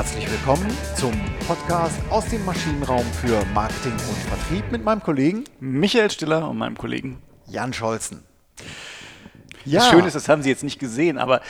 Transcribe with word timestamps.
Herzlich 0.00 0.30
willkommen 0.30 0.66
zum 0.96 1.12
Podcast 1.46 2.00
aus 2.08 2.24
dem 2.24 2.42
Maschinenraum 2.46 3.04
für 3.20 3.44
Marketing 3.52 3.92
und 3.92 4.16
Vertrieb 4.16 4.72
mit 4.72 4.82
meinem 4.82 5.02
Kollegen 5.02 5.44
Michael 5.60 6.10
Stiller 6.10 6.48
und 6.48 6.56
meinem 6.56 6.78
Kollegen 6.78 7.18
Jan 7.46 7.74
Scholzen. 7.74 8.24
Ja. 9.66 9.80
Das 9.80 9.90
Schöne 9.90 10.06
ist, 10.06 10.14
das 10.14 10.26
haben 10.30 10.42
Sie 10.42 10.48
jetzt 10.48 10.64
nicht 10.64 10.78
gesehen, 10.78 11.18
aber 11.18 11.42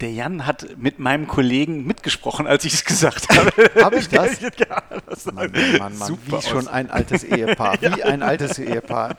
der 0.00 0.10
Jan 0.10 0.46
hat 0.46 0.78
mit 0.78 1.00
meinem 1.00 1.28
Kollegen 1.28 1.86
mitgesprochen, 1.86 2.46
als 2.46 2.64
ich 2.64 2.72
es 2.72 2.86
gesagt 2.86 3.28
habe. 3.28 3.52
Habe 3.84 3.96
ich 3.96 4.08
das? 4.08 4.40
ja, 4.40 4.82
das 5.06 5.26
Mann, 5.26 5.52
Mann, 5.78 5.98
Mann, 5.98 6.18
wie 6.24 6.34
aus. 6.34 6.48
schon 6.48 6.68
ein 6.68 6.90
altes 6.90 7.24
Ehepaar. 7.24 7.76
Wie 7.82 7.98
ja. 7.98 8.06
ein 8.06 8.22
altes 8.22 8.58
Ehepaar. 8.58 9.16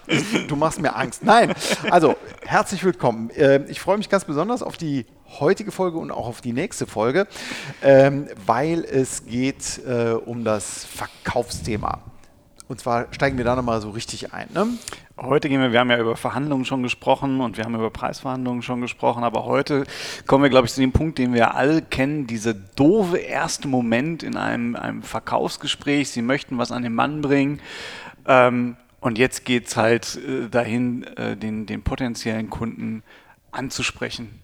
Du 0.48 0.56
machst 0.56 0.82
mir 0.82 0.96
Angst. 0.96 1.24
Nein, 1.24 1.54
also 1.92 2.16
herzlich 2.44 2.84
willkommen. 2.84 3.30
Ähm, 3.36 3.66
ich 3.68 3.80
freue 3.80 4.00
mich 4.00 4.10
ganz 4.10 4.26
besonders 4.26 4.64
auf 4.64 4.78
die 4.78 5.06
heutige 5.40 5.72
Folge 5.72 5.98
und 5.98 6.12
auch 6.12 6.28
auf 6.28 6.42
die 6.42 6.54
nächste 6.54 6.88
Folge, 6.88 7.28
ähm, 7.82 8.28
weil 8.46 8.84
es 8.84 9.26
geht 9.26 9.82
äh, 9.86 10.12
um 10.12 10.44
das 10.44 10.86
Verkaufsthema. 10.86 12.00
Und 12.68 12.80
zwar 12.80 13.08
steigen 13.12 13.38
wir 13.38 13.46
da 13.46 13.56
nochmal 13.56 13.82
so 13.82 13.92
richtig 13.92 14.34
ein. 14.34 14.48
Ne? 14.54 14.68
Heute 15.18 15.50
gehen 15.50 15.62
wir, 15.62 15.72
wir 15.72 15.80
haben 15.80 15.92
ja 15.92 16.00
über 16.00 16.16
Verhandlungen 16.16 16.66
schon 16.66 16.82
gesprochen 16.82 17.42
und 17.42 17.58
wir 17.58 17.66
haben 17.66 17.76
über 17.76 17.92
Preisverhandlungen 17.92 18.62
schon 18.62 18.82
gesprochen, 18.82 19.24
aber 19.24 19.46
heute 19.46 19.84
kommen 20.26 20.44
wir, 20.44 20.50
glaube 20.50 20.66
ich, 20.66 20.74
zu 20.74 20.82
dem 20.82 20.92
Punkt, 20.92 21.18
den 21.18 21.34
wir 21.34 21.56
alle 21.56 21.82
kennen, 21.82 22.26
dieser 22.26 22.54
doofe 22.54 23.18
erste 23.18 23.68
Moment 23.68 24.24
in 24.24 24.38
einem, 24.38 24.76
einem 24.76 25.04
Verkaufsgespräch. 25.04 26.10
Sie 26.10 26.22
möchten 26.22 26.58
was 26.58 26.72
an 26.72 26.84
den 26.84 26.96
Mann 26.96 27.22
bringen 27.22 27.60
ähm, 28.28 28.78
und 29.02 29.18
jetzt 29.18 29.44
geht 29.44 29.68
es 29.68 29.78
halt 29.78 30.16
äh, 30.16 30.50
dahin, 30.50 31.04
äh, 31.04 31.36
den, 31.36 31.66
den 31.66 31.84
potenziellen 31.84 32.50
Kunden 32.50 33.04
anzusprechen. 33.52 34.40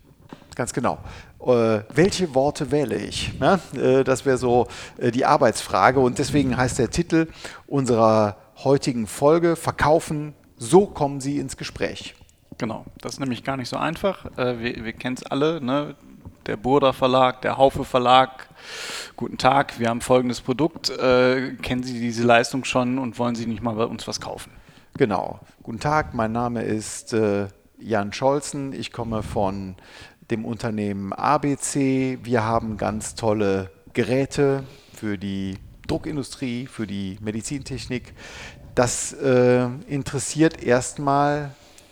Ganz 0.60 0.74
genau. 0.74 0.98
Äh, 1.40 1.84
welche 1.88 2.36
Worte 2.36 2.70
wähle 2.70 2.98
ich? 2.98 3.32
Ja, 3.40 3.62
äh, 3.78 4.04
das 4.04 4.26
wäre 4.26 4.38
so 4.38 4.68
äh, 4.98 5.10
die 5.10 5.24
Arbeitsfrage 5.24 6.02
und 6.02 6.20
deswegen 6.20 6.58
heißt 6.58 6.80
der 6.80 6.90
Titel 6.90 7.28
unserer 7.66 8.36
heutigen 8.58 9.08
Folge 9.08 9.56
Verkaufen 9.56 10.34
so 10.58 10.86
kommen 10.86 11.22
Sie 11.22 11.38
ins 11.38 11.56
Gespräch. 11.56 12.14
Genau, 12.58 12.84
das 13.00 13.14
ist 13.14 13.20
nämlich 13.22 13.46
gar 13.46 13.56
nicht 13.56 13.70
so 13.70 13.78
einfach. 13.78 14.26
Äh, 14.38 14.60
wir, 14.60 14.84
wir 14.84 14.92
kennen 14.92 15.16
es 15.16 15.26
alle, 15.26 15.62
ne? 15.62 15.96
der 16.46 16.58
Burda 16.58 16.92
Verlag, 16.92 17.42
der 17.42 17.56
Haufe 17.56 17.86
Verlag. 17.86 18.50
Guten 19.16 19.38
Tag, 19.38 19.80
wir 19.80 19.88
haben 19.88 20.02
folgendes 20.02 20.42
Produkt. 20.42 20.90
Äh, 20.90 21.54
kennen 21.62 21.84
Sie 21.84 22.02
diese 22.02 22.24
Leistung 22.24 22.66
schon 22.66 22.98
und 22.98 23.18
wollen 23.18 23.36
Sie 23.36 23.46
nicht 23.46 23.64
mal 23.64 23.76
bei 23.76 23.86
uns 23.86 24.10
was 24.10 24.20
kaufen? 24.20 24.52
Genau. 24.98 25.40
Guten 25.64 25.80
Tag, 25.80 26.14
mein 26.14 26.34
Name 26.34 26.64
ist 26.64 27.14
äh, 27.14 27.48
Jan 27.82 28.12
Scholzen. 28.12 28.74
Ich 28.74 28.92
komme 28.92 29.24
von 29.24 29.76
dem 30.32 30.46
Unternehmen 30.46 31.14
ABC. 31.14 32.20
Wir 32.24 32.44
haben 32.44 32.78
ganz 32.78 33.16
tolle 33.16 33.72
Geräte 33.94 34.64
für 34.94 35.18
die 35.18 35.56
Druckindustrie, 35.88 36.68
für 36.68 36.86
die 36.86 37.18
Medizintechnik 37.22 38.14
das 38.80 39.12
äh, 39.12 39.66
interessiert 39.88 40.64
erstmal 40.64 41.52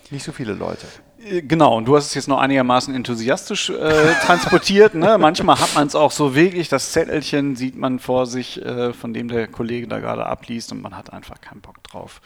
nicht 0.10 0.24
so 0.24 0.32
viele 0.32 0.54
Leute. 0.54 0.88
Äh, 1.22 1.42
genau, 1.42 1.76
und 1.76 1.84
du 1.84 1.98
hast 1.98 2.06
es 2.06 2.14
jetzt 2.14 2.30
noch 2.30 2.40
einigermaßen 2.40 2.96
enthusiastisch 2.96 3.70
äh, 3.70 4.14
transportiert. 4.26 4.96
Ne? 4.96 5.18
Manchmal 5.18 5.60
hat 5.60 5.76
man 5.76 5.88
es 5.88 5.96
auch 5.96 6.12
so 6.12 6.34
wirklich, 6.34 6.70
das 6.70 6.94
Zettelchen 6.94 7.58
sieht 7.58 7.76
man 7.76 8.00
vor 8.00 8.26
sich, 8.26 8.64
äh, 8.64 8.94
von 8.94 9.14
dem 9.14 9.28
der 9.28 9.48
Kollege 9.50 9.88
da 9.88 10.00
gerade 10.00 10.26
abliest 10.26 10.72
und 10.72 10.82
man 10.82 10.96
hat 10.96 11.12
einfach 11.12 11.42
keinen 11.42 11.60
Bock 11.60 11.84
drauf. 11.84 12.22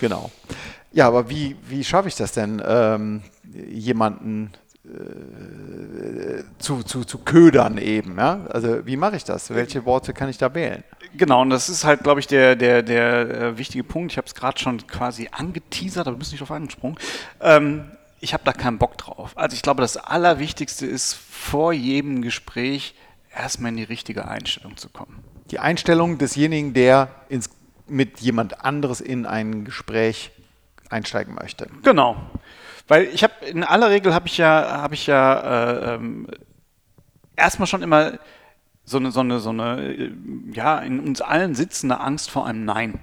Genau. 0.00 0.30
Ja, 0.90 1.06
aber 1.06 1.28
wie, 1.28 1.56
wie 1.68 1.84
schaffe 1.84 2.08
ich 2.08 2.16
das 2.16 2.32
denn, 2.32 2.62
ähm, 2.66 3.22
jemanden 3.70 4.52
zu, 6.58 6.82
zu, 6.82 7.04
zu 7.04 7.18
ködern 7.18 7.78
eben? 7.78 8.16
Ja? 8.18 8.46
Also 8.50 8.86
wie 8.86 8.96
mache 8.96 9.16
ich 9.16 9.24
das? 9.24 9.50
Welche 9.50 9.84
Worte 9.84 10.12
kann 10.12 10.28
ich 10.28 10.38
da 10.38 10.54
wählen? 10.54 10.84
Genau, 11.16 11.42
und 11.42 11.50
das 11.50 11.68
ist 11.68 11.84
halt, 11.84 12.02
glaube 12.02 12.20
ich, 12.20 12.26
der, 12.26 12.56
der, 12.56 12.82
der 12.82 13.30
äh, 13.30 13.58
wichtige 13.58 13.84
Punkt. 13.84 14.12
Ich 14.12 14.18
habe 14.18 14.26
es 14.26 14.34
gerade 14.34 14.58
schon 14.58 14.86
quasi 14.86 15.28
angeteasert, 15.32 16.06
aber 16.06 16.14
du 16.14 16.18
bist 16.18 16.32
nicht 16.32 16.40
drauf 16.40 16.50
angesprungen. 16.50 16.98
Ähm, 17.40 17.90
ich 18.20 18.34
habe 18.34 18.44
da 18.44 18.52
keinen 18.52 18.78
Bock 18.78 18.98
drauf. 18.98 19.32
Also 19.36 19.54
ich 19.54 19.62
glaube, 19.62 19.80
das 19.80 19.96
Allerwichtigste 19.96 20.86
ist, 20.86 21.14
vor 21.14 21.72
jedem 21.72 22.22
Gespräch 22.22 22.94
erstmal 23.34 23.70
in 23.70 23.76
die 23.76 23.84
richtige 23.84 24.28
Einstellung 24.28 24.76
zu 24.76 24.88
kommen. 24.88 25.22
Die 25.50 25.58
Einstellung 25.58 26.18
desjenigen, 26.18 26.74
der 26.74 27.08
ins, 27.28 27.48
mit 27.86 28.20
jemand 28.20 28.64
anderes 28.64 29.00
in 29.00 29.24
ein 29.24 29.64
Gespräch 29.64 30.30
einsteigen 30.90 31.34
möchte. 31.34 31.68
Genau. 31.82 32.16
Weil 32.86 33.04
ich 33.04 33.22
habe, 33.22 33.34
in 33.46 33.64
aller 33.64 33.90
Regel 33.90 34.14
habe 34.14 34.26
ich 34.26 34.38
ja, 34.38 34.80
habe 34.82 34.94
ich 34.94 35.06
ja 35.06 35.40
äh, 35.40 35.94
ähm, 35.94 36.26
erstmal 37.36 37.66
schon 37.66 37.82
immer 37.82 38.18
so 38.84 38.96
eine, 38.96 39.10
so 39.10 39.20
eine, 39.20 39.40
so 39.40 39.50
eine, 39.50 39.82
äh, 39.82 40.12
ja, 40.52 40.78
in 40.78 41.00
uns 41.00 41.20
allen 41.20 41.54
sitzende 41.54 42.00
Angst 42.00 42.30
vor 42.30 42.46
einem 42.46 42.64
Nein. 42.64 43.00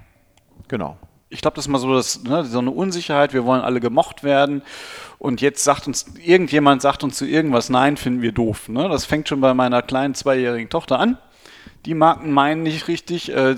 Genau. 0.68 0.98
Ich 1.28 1.40
glaube, 1.40 1.56
das 1.56 1.66
ist 1.66 1.68
mal 1.68 1.78
so, 1.78 1.92
dass, 1.94 2.22
ne, 2.24 2.44
so 2.44 2.58
eine 2.58 2.70
Unsicherheit, 2.70 3.32
wir 3.32 3.44
wollen 3.44 3.62
alle 3.62 3.80
gemocht 3.80 4.24
werden 4.24 4.62
und 5.18 5.40
jetzt 5.40 5.64
sagt 5.64 5.86
uns, 5.86 6.06
irgendjemand 6.22 6.82
sagt 6.82 7.04
uns 7.04 7.16
zu 7.16 7.24
irgendwas 7.24 7.68
Nein, 7.68 7.96
finden 7.96 8.22
wir 8.22 8.32
doof. 8.32 8.68
Ne? 8.68 8.88
Das 8.88 9.04
fängt 9.04 9.28
schon 9.28 9.40
bei 9.40 9.54
meiner 9.54 9.82
kleinen 9.82 10.14
zweijährigen 10.14 10.68
Tochter 10.68 10.98
an. 10.98 11.18
Die 11.84 11.94
mag 11.94 12.20
einen 12.20 12.32
meinen 12.32 12.62
nicht 12.62 12.88
richtig, 12.88 13.32
äh, 13.32 13.54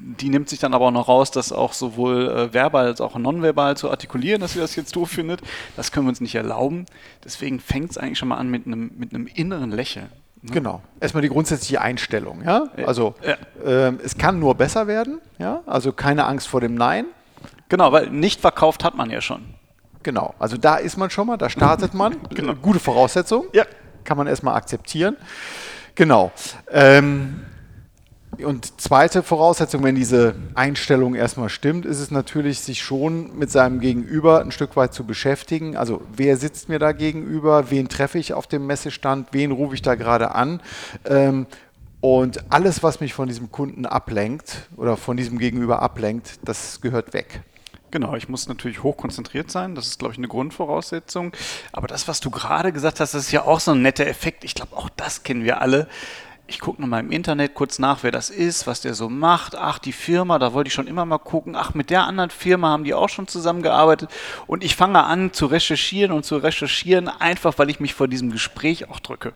die 0.00 0.28
nimmt 0.28 0.48
sich 0.48 0.58
dann 0.58 0.74
aber 0.74 0.86
auch 0.86 0.90
noch 0.92 1.08
raus, 1.08 1.30
das 1.30 1.52
auch 1.52 1.72
sowohl 1.72 2.28
äh, 2.28 2.54
verbal 2.54 2.86
als 2.86 3.00
auch 3.00 3.16
nonverbal 3.16 3.76
zu 3.76 3.90
artikulieren, 3.90 4.40
dass 4.40 4.52
sie 4.52 4.60
das 4.60 4.76
jetzt 4.76 4.94
doof 4.96 5.10
findet. 5.10 5.40
Das 5.76 5.92
können 5.92 6.06
wir 6.06 6.10
uns 6.10 6.20
nicht 6.20 6.34
erlauben. 6.34 6.86
Deswegen 7.24 7.60
fängt 7.60 7.90
es 7.90 7.98
eigentlich 7.98 8.18
schon 8.18 8.28
mal 8.28 8.36
an 8.36 8.48
mit 8.48 8.66
einem, 8.66 8.92
mit 8.96 9.12
einem 9.14 9.26
inneren 9.26 9.70
Lächeln. 9.70 10.08
Ne? 10.42 10.52
Genau. 10.52 10.82
Erstmal 11.00 11.22
die 11.22 11.28
grundsätzliche 11.28 11.80
Einstellung. 11.80 12.42
Ja? 12.44 12.68
Also 12.86 13.14
ja. 13.26 13.36
Ähm, 13.64 14.00
es 14.02 14.16
kann 14.16 14.38
nur 14.38 14.54
besser 14.54 14.86
werden. 14.86 15.20
Ja? 15.38 15.62
Also 15.66 15.92
keine 15.92 16.26
Angst 16.26 16.48
vor 16.48 16.60
dem 16.60 16.74
Nein. 16.74 17.06
Genau, 17.68 17.92
weil 17.92 18.08
nicht 18.10 18.40
verkauft 18.40 18.84
hat 18.84 18.96
man 18.96 19.10
ja 19.10 19.20
schon. 19.20 19.54
Genau. 20.02 20.34
Also 20.38 20.56
da 20.56 20.76
ist 20.76 20.96
man 20.96 21.10
schon 21.10 21.26
mal, 21.26 21.36
da 21.36 21.50
startet 21.50 21.92
man. 21.94 22.16
genau. 22.30 22.54
Gute 22.54 22.78
Voraussetzung. 22.78 23.46
Ja. 23.52 23.64
Kann 24.04 24.16
man 24.16 24.26
erstmal 24.26 24.54
akzeptieren. 24.54 25.16
Genau. 25.94 26.32
Ähm, 26.70 27.44
und 28.44 28.80
zweite 28.80 29.22
Voraussetzung, 29.22 29.82
wenn 29.82 29.94
diese 29.94 30.34
Einstellung 30.54 31.14
erstmal 31.14 31.48
stimmt, 31.48 31.86
ist 31.86 31.98
es 31.98 32.10
natürlich, 32.10 32.60
sich 32.60 32.82
schon 32.82 33.36
mit 33.36 33.50
seinem 33.50 33.80
Gegenüber 33.80 34.40
ein 34.40 34.52
Stück 34.52 34.76
weit 34.76 34.94
zu 34.94 35.04
beschäftigen. 35.04 35.76
Also 35.76 36.02
wer 36.14 36.36
sitzt 36.36 36.68
mir 36.68 36.78
da 36.78 36.92
gegenüber, 36.92 37.70
wen 37.70 37.88
treffe 37.88 38.18
ich 38.18 38.34
auf 38.34 38.46
dem 38.46 38.66
Messestand, 38.66 39.28
wen 39.32 39.50
rufe 39.50 39.74
ich 39.74 39.82
da 39.82 39.94
gerade 39.94 40.34
an. 40.34 40.60
Ähm, 41.04 41.46
und 42.00 42.52
alles, 42.52 42.82
was 42.82 43.00
mich 43.00 43.12
von 43.12 43.26
diesem 43.26 43.50
Kunden 43.50 43.84
ablenkt 43.84 44.68
oder 44.76 44.96
von 44.96 45.16
diesem 45.16 45.38
Gegenüber 45.38 45.82
ablenkt, 45.82 46.38
das 46.44 46.80
gehört 46.80 47.12
weg. 47.12 47.42
Genau, 47.90 48.14
ich 48.14 48.28
muss 48.28 48.48
natürlich 48.48 48.82
hochkonzentriert 48.82 49.50
sein. 49.50 49.74
Das 49.74 49.86
ist, 49.86 49.98
glaube 49.98 50.12
ich, 50.12 50.18
eine 50.18 50.28
Grundvoraussetzung. 50.28 51.32
Aber 51.72 51.88
das, 51.88 52.06
was 52.06 52.20
du 52.20 52.30
gerade 52.30 52.72
gesagt 52.72 53.00
hast, 53.00 53.14
das 53.14 53.22
ist 53.22 53.32
ja 53.32 53.44
auch 53.44 53.60
so 53.60 53.72
ein 53.72 53.82
netter 53.82 54.06
Effekt. 54.06 54.44
Ich 54.44 54.54
glaube, 54.54 54.76
auch 54.76 54.90
das 54.90 55.22
kennen 55.22 55.42
wir 55.42 55.60
alle 55.62 55.88
ich 56.48 56.60
gucke 56.60 56.80
nochmal 56.80 57.00
im 57.00 57.12
Internet 57.12 57.54
kurz 57.54 57.78
nach, 57.78 58.02
wer 58.02 58.10
das 58.10 58.30
ist, 58.30 58.66
was 58.66 58.80
der 58.80 58.94
so 58.94 59.10
macht. 59.10 59.54
Ach, 59.54 59.78
die 59.78 59.92
Firma, 59.92 60.38
da 60.38 60.54
wollte 60.54 60.68
ich 60.68 60.74
schon 60.74 60.86
immer 60.86 61.04
mal 61.04 61.18
gucken. 61.18 61.54
Ach, 61.54 61.74
mit 61.74 61.90
der 61.90 62.04
anderen 62.04 62.30
Firma 62.30 62.70
haben 62.70 62.84
die 62.84 62.94
auch 62.94 63.10
schon 63.10 63.28
zusammengearbeitet. 63.28 64.10
Und 64.46 64.64
ich 64.64 64.74
fange 64.74 65.04
an 65.04 65.32
zu 65.34 65.46
recherchieren 65.46 66.10
und 66.10 66.24
zu 66.24 66.38
recherchieren, 66.38 67.08
einfach 67.08 67.58
weil 67.58 67.68
ich 67.68 67.80
mich 67.80 67.92
vor 67.92 68.08
diesem 68.08 68.32
Gespräch 68.32 68.88
auch 68.88 68.98
drücke. 68.98 69.34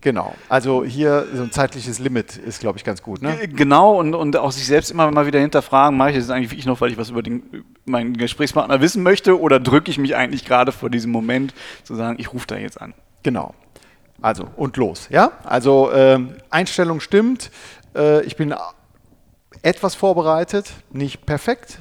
Genau, 0.00 0.34
also 0.48 0.84
hier 0.84 1.26
so 1.34 1.42
ein 1.42 1.50
zeitliches 1.50 1.98
Limit 1.98 2.36
ist, 2.36 2.60
glaube 2.60 2.78
ich, 2.78 2.84
ganz 2.84 3.02
gut. 3.02 3.20
Ne? 3.20 3.36
Genau, 3.48 3.98
und, 3.98 4.14
und 4.14 4.36
auch 4.36 4.52
sich 4.52 4.66
selbst 4.66 4.90
immer 4.90 5.10
mal 5.10 5.26
wieder 5.26 5.40
hinterfragen, 5.40 5.98
mache 5.98 6.10
ich 6.10 6.16
das 6.16 6.30
eigentlich 6.30 6.50
wirklich 6.50 6.66
noch, 6.66 6.80
weil 6.80 6.92
ich 6.92 6.98
was 6.98 7.10
über 7.10 7.22
den, 7.22 7.64
meinen 7.84 8.16
Gesprächspartner 8.16 8.80
wissen 8.80 9.02
möchte 9.02 9.40
oder 9.40 9.58
drücke 9.58 9.90
ich 9.90 9.98
mich 9.98 10.14
eigentlich 10.14 10.44
gerade 10.44 10.70
vor 10.70 10.88
diesem 10.88 11.10
Moment 11.10 11.52
zu 11.82 11.96
sagen, 11.96 12.16
ich 12.20 12.32
rufe 12.32 12.46
da 12.46 12.56
jetzt 12.56 12.80
an. 12.80 12.94
Genau, 13.24 13.54
also 14.20 14.48
und 14.56 14.76
los, 14.76 15.08
ja? 15.10 15.32
Also 15.44 15.92
ähm, 15.92 16.34
Einstellung 16.50 17.00
stimmt. 17.00 17.50
Äh, 17.94 18.22
ich 18.22 18.36
bin 18.36 18.54
etwas 19.62 19.94
vorbereitet, 19.94 20.72
nicht 20.90 21.26
perfekt. 21.26 21.78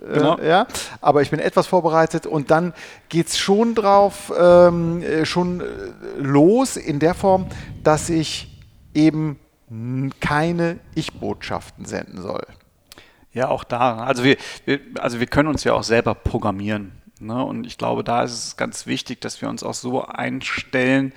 Äh, 0.00 0.14
genau. 0.14 0.38
ja, 0.38 0.66
aber 1.00 1.22
ich 1.22 1.30
bin 1.30 1.40
etwas 1.40 1.66
vorbereitet 1.66 2.26
und 2.26 2.50
dann 2.50 2.74
geht 3.08 3.28
es 3.28 3.38
schon 3.38 3.74
drauf, 3.74 4.32
ähm, 4.38 5.02
äh, 5.02 5.24
schon 5.24 5.60
äh, 5.60 5.64
los 6.18 6.76
in 6.76 6.98
der 6.98 7.14
Form, 7.14 7.46
dass 7.82 8.08
ich 8.10 8.58
eben 8.94 9.38
keine 10.20 10.78
Ich-Botschaften 10.94 11.84
senden 11.84 12.22
soll. 12.22 12.46
Ja, 13.32 13.48
auch 13.48 13.64
da. 13.64 13.98
Also 13.98 14.24
wir, 14.24 14.36
wir, 14.64 14.80
also 14.98 15.20
wir 15.20 15.26
können 15.26 15.48
uns 15.48 15.62
ja 15.64 15.74
auch 15.74 15.82
selber 15.82 16.14
programmieren. 16.14 16.92
Ne? 17.20 17.42
Und 17.44 17.66
ich 17.66 17.78
glaube, 17.78 18.04
da 18.04 18.22
ist 18.22 18.32
es 18.32 18.56
ganz 18.56 18.86
wichtig, 18.86 19.20
dass 19.20 19.40
wir 19.42 19.48
uns 19.48 19.62
auch 19.62 19.74
so 19.74 20.04
einstellen, 20.04 21.12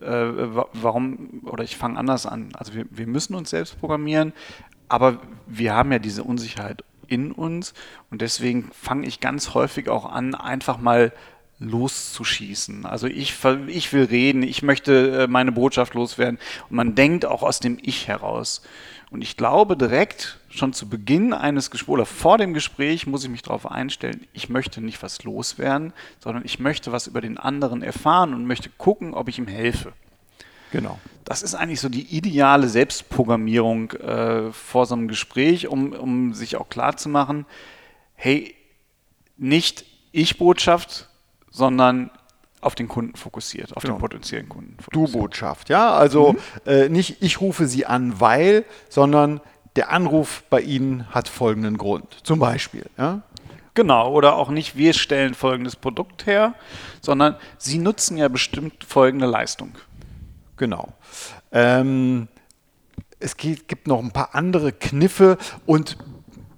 äh, 0.00 0.26
warum, 0.72 1.42
oder 1.44 1.64
ich 1.64 1.76
fange 1.76 1.98
anders 1.98 2.26
an. 2.26 2.50
Also 2.54 2.74
wir, 2.74 2.86
wir 2.90 3.06
müssen 3.06 3.34
uns 3.34 3.50
selbst 3.50 3.78
programmieren, 3.80 4.32
aber 4.88 5.18
wir 5.46 5.74
haben 5.74 5.92
ja 5.92 5.98
diese 5.98 6.24
Unsicherheit 6.24 6.84
in 7.06 7.32
uns 7.32 7.74
und 8.10 8.22
deswegen 8.22 8.70
fange 8.72 9.06
ich 9.06 9.20
ganz 9.20 9.54
häufig 9.54 9.88
auch 9.88 10.06
an, 10.06 10.34
einfach 10.34 10.78
mal 10.78 11.12
loszuschießen. 11.58 12.86
Also 12.86 13.06
ich, 13.06 13.34
ich 13.68 13.92
will 13.92 14.04
reden, 14.04 14.42
ich 14.42 14.62
möchte 14.62 15.22
äh, 15.22 15.26
meine 15.26 15.52
Botschaft 15.52 15.94
loswerden. 15.94 16.38
Und 16.68 16.76
man 16.76 16.94
denkt 16.94 17.24
auch 17.24 17.42
aus 17.42 17.60
dem 17.60 17.78
Ich 17.80 18.08
heraus. 18.08 18.62
Und 19.10 19.22
ich 19.22 19.36
glaube 19.36 19.76
direkt 19.76 20.40
schon 20.48 20.72
zu 20.72 20.88
Beginn 20.88 21.32
eines 21.32 21.70
Gesprächs 21.70 21.88
oder 21.88 22.06
vor 22.06 22.38
dem 22.38 22.52
Gespräch 22.54 23.06
muss 23.06 23.22
ich 23.22 23.30
mich 23.30 23.42
darauf 23.42 23.70
einstellen, 23.70 24.26
ich 24.32 24.48
möchte 24.48 24.80
nicht 24.80 25.02
was 25.02 25.22
loswerden, 25.22 25.92
sondern 26.18 26.44
ich 26.44 26.58
möchte 26.58 26.90
was 26.90 27.06
über 27.06 27.20
den 27.20 27.38
anderen 27.38 27.82
erfahren 27.82 28.34
und 28.34 28.46
möchte 28.46 28.70
gucken, 28.76 29.14
ob 29.14 29.28
ich 29.28 29.38
ihm 29.38 29.46
helfe. 29.46 29.92
Genau. 30.72 30.98
Das 31.24 31.42
ist 31.42 31.54
eigentlich 31.54 31.80
so 31.80 31.88
die 31.88 32.16
ideale 32.16 32.68
Selbstprogrammierung 32.68 33.92
äh, 33.92 34.52
vor 34.52 34.86
so 34.86 34.96
einem 34.96 35.06
Gespräch, 35.06 35.68
um, 35.68 35.92
um 35.92 36.34
sich 36.34 36.56
auch 36.56 36.68
klar 36.68 36.96
zu 36.96 37.08
machen, 37.08 37.46
hey, 38.16 38.56
nicht 39.36 39.84
Ich-Botschaft, 40.10 41.08
sondern 41.54 42.10
auf 42.60 42.74
den 42.74 42.88
Kunden 42.88 43.14
fokussiert, 43.16 43.76
auf 43.76 43.82
genau. 43.82 43.94
den 43.94 44.00
potenziellen 44.00 44.48
Kunden. 44.48 44.76
Du-Botschaft, 44.90 45.68
ja. 45.68 45.94
Also 45.94 46.32
mhm. 46.32 46.38
äh, 46.66 46.88
nicht 46.88 47.22
ich 47.22 47.40
rufe 47.40 47.66
Sie 47.66 47.86
an, 47.86 48.20
weil, 48.20 48.64
sondern 48.88 49.40
der 49.76 49.90
Anruf 49.90 50.44
bei 50.50 50.60
Ihnen 50.60 51.08
hat 51.10 51.28
folgenden 51.28 51.78
Grund. 51.78 52.16
Zum 52.24 52.38
Beispiel, 52.38 52.86
ja. 52.98 53.22
Genau, 53.74 54.12
oder 54.12 54.36
auch 54.36 54.50
nicht, 54.50 54.76
wir 54.76 54.94
stellen 54.94 55.34
folgendes 55.34 55.76
Produkt 55.76 56.26
her, 56.26 56.54
sondern 57.00 57.36
Sie 57.58 57.78
nutzen 57.78 58.16
ja 58.16 58.28
bestimmt 58.28 58.84
folgende 58.84 59.26
Leistung. 59.26 59.72
Genau. 60.56 60.92
Ähm, 61.52 62.28
es 63.18 63.36
gibt 63.36 63.86
noch 63.86 64.00
ein 64.00 64.12
paar 64.12 64.34
andere 64.34 64.72
Kniffe 64.72 65.38
und 65.66 65.98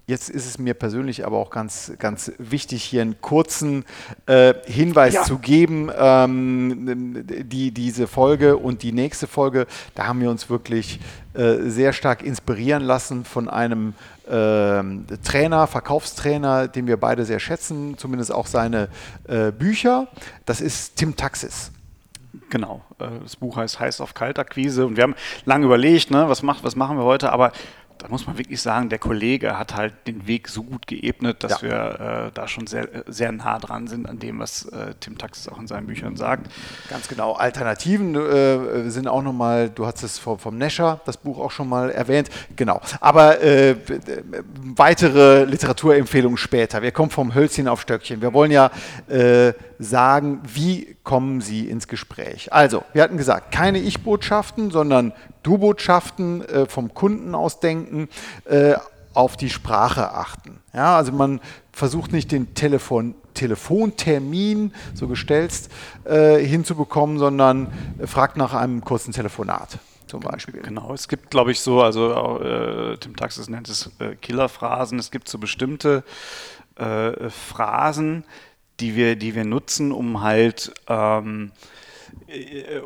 Jetzt 0.09 0.31
ist 0.31 0.47
es 0.47 0.59
mir 0.59 0.75
persönlich 0.75 1.27
aber 1.27 1.37
auch 1.39 1.51
ganz, 1.51 1.93
ganz 1.99 2.31
wichtig, 2.39 2.85
hier 2.85 3.03
einen 3.03 3.21
kurzen 3.21 3.85
äh, 4.27 4.55
Hinweis 4.67 5.15
ja. 5.15 5.23
zu 5.25 5.39
geben. 5.39 5.91
Ähm, 5.99 7.25
die, 7.27 7.73
diese 7.73 8.07
Folge 8.07 8.57
und 8.57 8.85
die 8.85 8.93
nächste 8.93 9.27
Folge, 9.27 9.67
da 9.97 10.07
haben 10.07 10.21
wir 10.21 10.31
uns 10.31 10.49
wirklich 10.49 11.01
äh, 11.35 11.69
sehr 11.69 11.93
stark 11.93 12.23
inspirieren 12.23 12.85
lassen 12.85 13.25
von 13.25 13.49
einem 13.49 13.95
äh, 14.27 14.83
Trainer, 15.25 15.67
Verkaufstrainer, 15.67 16.69
den 16.69 16.87
wir 16.87 16.99
beide 16.99 17.25
sehr 17.25 17.41
schätzen, 17.41 17.99
zumindest 17.99 18.33
auch 18.33 18.47
seine 18.47 18.89
äh, 19.27 19.51
Bücher. 19.51 20.07
Das 20.45 20.61
ist 20.61 20.95
Tim 20.95 21.17
Taxis. 21.17 21.73
Genau, 22.49 22.83
äh, 23.01 23.07
das 23.25 23.35
Buch 23.35 23.57
heißt 23.57 23.81
Heiß 23.81 24.01
auf 24.01 24.15
Kaltakquise 24.15 24.87
und 24.87 24.97
wir 24.97 25.03
haben 25.03 25.17
lange 25.47 25.67
überlegt, 25.67 26.13
ne, 26.13 26.29
was, 26.29 26.45
macht, 26.45 26.63
was 26.63 26.77
machen 26.77 26.97
wir 26.97 27.05
heute, 27.05 27.33
aber 27.33 27.51
da 27.99 28.09
muss 28.09 28.27
man 28.27 28.39
wirklich 28.39 28.61
sagen, 28.61 28.89
der 28.89 28.99
Kollege 28.99 29.59
hat 29.59 29.75
halt 29.75 29.95
den 30.07 30.27
Weg 30.27 30.49
so 30.49 30.63
gut 30.63 30.87
geebnet, 30.87 31.43
dass 31.43 31.61
ja. 31.61 31.69
wir 31.69 32.27
äh, 32.27 32.31
da 32.33 32.47
schon 32.49 32.67
sehr, 32.67 32.89
sehr 33.07 33.33
nah 33.33 33.59
dran 33.59 33.87
sind 33.87 34.09
an 34.09 34.19
dem, 34.19 34.39
was 34.39 34.67
äh, 34.67 34.95
Tim 35.01 35.19
Taxis 35.19 35.49
auch 35.49 35.59
in 35.59 35.67
seinen 35.67 35.87
Büchern 35.87 36.17
sagt. 36.17 36.51
Ganz 36.91 37.09
genau. 37.09 37.33
Alternativen 37.35 38.15
äh, 38.15 38.91
sind 38.91 39.09
auch 39.09 39.23
nochmal, 39.23 39.71
du 39.71 39.87
hast 39.87 40.03
es 40.03 40.19
vom, 40.19 40.39
vom 40.39 40.59
Nescher, 40.59 41.01
das 41.07 41.17
Buch 41.17 41.39
auch 41.39 41.51
schon 41.51 41.69
mal 41.69 41.91
erwähnt. 41.91 42.29
Genau. 42.55 42.81
Aber 43.01 43.41
äh, 43.43 43.77
weitere 44.63 45.45
Literaturempfehlungen 45.45 46.37
später. 46.37 46.83
Wir 46.83 46.93
kommen 46.93 47.11
vom 47.11 47.35
Hölzchen 47.35 47.69
auf 47.69 47.81
Stöckchen. 47.81 48.21
Wir 48.21 48.33
wollen 48.33 48.51
ja 48.51 48.71
äh, 49.09 49.53
sagen, 49.79 50.41
wie 50.53 50.97
kommen 51.03 51.41
Sie 51.41 51.69
ins 51.69 51.89
Gespräch? 51.89 52.53
Also, 52.53 52.85
wir 52.93 53.03
hatten 53.03 53.17
gesagt, 53.17 53.53
keine 53.53 53.79
Ich-Botschaften, 53.79 54.71
sondern 54.71 55.13
Du-Botschaften 55.47 56.45
äh, 56.45 56.67
vom 56.67 56.93
Kunden 56.93 57.35
aus 57.35 57.61
denken, 57.61 58.09
äh, 58.47 58.75
auf 59.15 59.37
die 59.37 59.49
Sprache 59.49 60.13
achten. 60.13 60.59
Ja, 60.75 60.97
also 60.97 61.13
man 61.13 61.41
versucht 61.73 62.13
nicht 62.13 62.33
den 62.33 62.55
Telefon, 62.55 63.15
Telefontermin, 63.35 64.75
so 64.95 65.09
gestellt, 65.09 65.53
äh, 66.05 66.39
hinzubekommen, 66.39 67.19
sondern 67.19 67.73
fragt 68.05 68.37
nach 68.37 68.55
einem 68.55 68.83
kurzen 68.83 69.13
Telefonat 69.13 69.79
zum 70.07 70.21
Beispiel. 70.21 70.61
Genau, 70.63 70.93
es 70.93 71.09
gibt, 71.09 71.31
glaube 71.31 71.53
ich, 71.53 71.61
so, 71.61 71.81
also 71.83 72.41
äh, 72.41 72.97
Tim 72.99 73.17
Taxis 73.17 73.49
nennt 73.49 73.69
es 73.69 73.91
äh, 74.01 74.17
Killerphrasen. 74.17 74.99
Es 74.99 75.11
gibt 75.11 75.29
so 75.29 75.39
bestimmte 75.39 76.05
äh, 76.77 77.31
Phrasen, 77.31 78.25
die 78.81 78.97
wir, 78.97 79.17
die 79.17 79.35
wir 79.35 79.45
nutzen, 79.45 79.93
um 79.93 80.23
halt 80.23 80.73
ähm, 80.89 81.53
äh, 81.53 81.76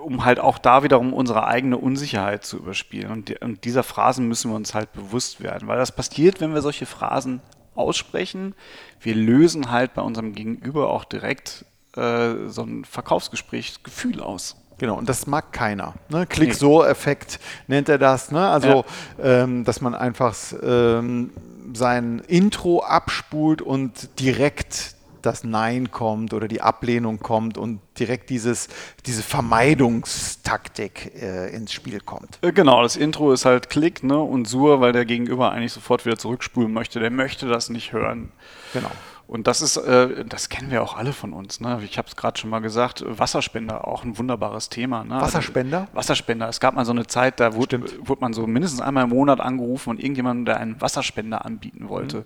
um 0.05 0.25
halt 0.25 0.39
auch 0.39 0.59
da 0.59 0.83
wiederum 0.83 1.13
unsere 1.13 1.47
eigene 1.47 1.79
Unsicherheit 1.79 2.45
zu 2.45 2.59
überspielen. 2.59 3.11
Und, 3.11 3.43
und, 3.43 3.65
dieser 3.65 3.83
Phrasen 3.83 4.29
müssen 4.29 4.51
wir 4.51 4.57
uns 4.57 4.75
halt 4.75 4.93
bewusst 4.93 5.43
werden, 5.43 5.69
weil 5.69 5.79
das 5.79 5.93
passiert, 5.93 6.41
wenn 6.41 6.53
wir 6.55 6.63
solche 6.63 6.87
Phrasen 6.87 7.41
aussprechen. 7.75 8.55
Wir 9.01 9.15
lösen 9.15 9.71
halt 9.71 9.95
bei 9.95 10.03
unserem 10.03 10.35
Gegenüber 10.35 10.91
auch 10.91 11.05
direkt 11.05 11.65
äh, 11.97 12.49
so 12.49 12.63
ein 12.63 12.85
Verkaufsgesprächsgefühl 12.85 14.21
aus. 14.21 14.57
Genau, 14.79 14.97
und 14.97 15.09
das 15.09 15.27
mag 15.27 15.53
keiner. 15.53 15.95
Ne? 16.09 16.27
Klick-So-Effekt 16.27 17.39
nennt 17.67 17.89
er 17.89 17.99
das. 17.99 18.31
Ne? 18.31 18.49
Also, 18.49 18.85
ja. 19.19 19.43
ähm, 19.43 19.65
dass 19.65 19.81
man 19.81 19.95
einfach 19.95 20.35
ähm, 20.63 21.31
sein 21.75 22.23
Intro 22.27 22.81
abspult 22.81 23.61
und 23.61 24.19
direkt 24.21 24.95
das 25.23 25.45
Nein 25.45 25.91
kommt 25.91 26.33
oder 26.33 26.49
die 26.49 26.61
Ablehnung 26.61 27.21
kommt 27.21 27.59
und 27.59 27.81
direkt 27.99 28.31
dieses, 28.31 28.69
diese 29.07 29.23
Vermeidungstaktik 29.23 31.13
äh, 31.21 31.55
ins 31.55 31.73
Spiel 31.73 32.01
kommt. 32.01 32.39
Äh, 32.43 32.53
genau, 32.53 32.83
das 32.83 32.97
Intro 32.97 33.33
ist 33.33 33.45
halt 33.45 33.71
Klick 33.71 34.03
ne, 34.03 34.19
und 34.19 34.49
Sur, 34.49 34.81
weil 34.81 34.93
der 34.93 35.05
Gegenüber 35.05 35.53
eigentlich 35.53 35.73
sofort 35.73 36.07
wieder 36.07 36.17
zurückspulen 36.17 36.73
möchte. 36.73 37.01
Der 37.01 37.11
möchte 37.11 37.47
das 37.47 37.71
nicht 37.71 37.93
hören. 37.93 38.33
Genau. 38.73 38.91
Und 39.31 39.47
das 39.47 39.63
ist, 39.63 39.77
äh, 39.77 40.25
das 40.25 40.49
kennen 40.49 40.73
wir 40.73 40.83
auch 40.83 40.97
alle 40.97 41.13
von 41.13 41.33
uns. 41.33 41.61
Ne? 41.61 41.81
Ich 41.85 41.99
habe 41.99 42.09
es 42.09 42.17
gerade 42.17 42.37
schon 42.37 42.51
mal 42.51 42.59
gesagt, 42.59 43.05
Wasserspender 43.07 43.87
auch 43.87 44.03
ein 44.03 44.19
wunderbares 44.19 44.71
Thema. 44.71 45.05
Ne? 45.05 45.21
Wasserspender? 45.21 45.83
Also, 45.83 45.95
Wasserspender. 45.95 46.49
Es 46.49 46.59
gab 46.59 46.75
mal 46.75 46.85
so 46.85 46.91
eine 46.91 47.07
Zeit, 47.07 47.39
da 47.39 47.55
wurde, 47.55 47.81
wurde, 48.05 48.21
man 48.23 48.33
so 48.33 48.49
mindestens 48.49 48.81
einmal 48.81 49.05
im 49.05 49.11
Monat 49.11 49.39
angerufen 49.39 49.91
und 49.91 50.01
irgendjemand, 50.01 50.49
der 50.49 50.57
einen 50.57 50.81
Wasserspender 50.81 51.45
anbieten 51.45 51.89
wollte. 51.89 52.17
Mhm. 52.17 52.25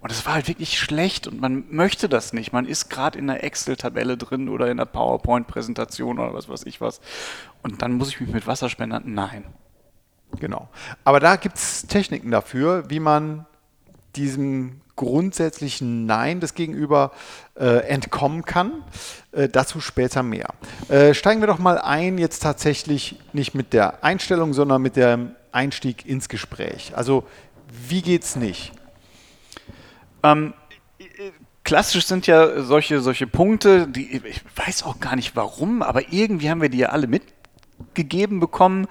Und 0.00 0.12
es 0.12 0.26
war 0.26 0.34
halt 0.34 0.46
wirklich 0.46 0.78
schlecht 0.78 1.26
und 1.26 1.40
man 1.40 1.64
möchte 1.70 2.10
das 2.10 2.34
nicht. 2.34 2.52
Man 2.52 2.66
ist 2.66 2.90
gerade 2.90 3.18
in 3.18 3.30
einer 3.30 3.42
Excel-Tabelle 3.42 4.18
drin 4.18 4.50
oder 4.50 4.66
in 4.66 4.72
einer 4.72 4.84
PowerPoint-Präsentation 4.84 6.18
oder 6.18 6.34
was 6.34 6.50
weiß 6.50 6.66
ich 6.66 6.82
was. 6.82 7.00
Und 7.62 7.80
dann 7.80 7.94
muss 7.94 8.10
ich 8.10 8.20
mich 8.20 8.30
mit 8.30 8.46
Wasserspendern. 8.46 9.04
Nein. 9.06 9.44
Genau. 10.38 10.68
Aber 11.02 11.18
da 11.18 11.36
gibt 11.36 11.56
es 11.56 11.86
Techniken 11.86 12.30
dafür, 12.30 12.90
wie 12.90 13.00
man 13.00 13.46
diesem 14.16 14.81
grundsätzlichen 14.96 16.06
Nein 16.06 16.40
des 16.40 16.54
Gegenüber 16.54 17.12
äh, 17.54 17.86
entkommen 17.88 18.44
kann. 18.44 18.84
Äh, 19.32 19.48
dazu 19.48 19.80
später 19.80 20.22
mehr. 20.22 20.48
Äh, 20.88 21.14
steigen 21.14 21.40
wir 21.40 21.46
doch 21.46 21.58
mal 21.58 21.78
ein, 21.78 22.18
jetzt 22.18 22.42
tatsächlich 22.42 23.18
nicht 23.32 23.54
mit 23.54 23.72
der 23.72 24.04
Einstellung, 24.04 24.52
sondern 24.52 24.82
mit 24.82 24.96
dem 24.96 25.32
Einstieg 25.52 26.06
ins 26.06 26.28
Gespräch. 26.28 26.92
Also, 26.94 27.24
wie 27.88 28.02
geht's 28.02 28.36
nicht? 28.36 28.72
Ähm, 30.22 30.54
klassisch 31.64 32.06
sind 32.06 32.26
ja 32.26 32.62
solche, 32.62 33.00
solche 33.00 33.26
Punkte, 33.26 33.88
die 33.88 34.18
ich 34.26 34.42
weiß 34.56 34.82
auch 34.84 35.00
gar 35.00 35.16
nicht 35.16 35.36
warum, 35.36 35.82
aber 35.82 36.12
irgendwie 36.12 36.50
haben 36.50 36.60
wir 36.60 36.68
die 36.68 36.78
ja 36.78 36.88
alle 36.90 37.06
mitgegeben 37.06 38.40
bekommen. 38.40 38.86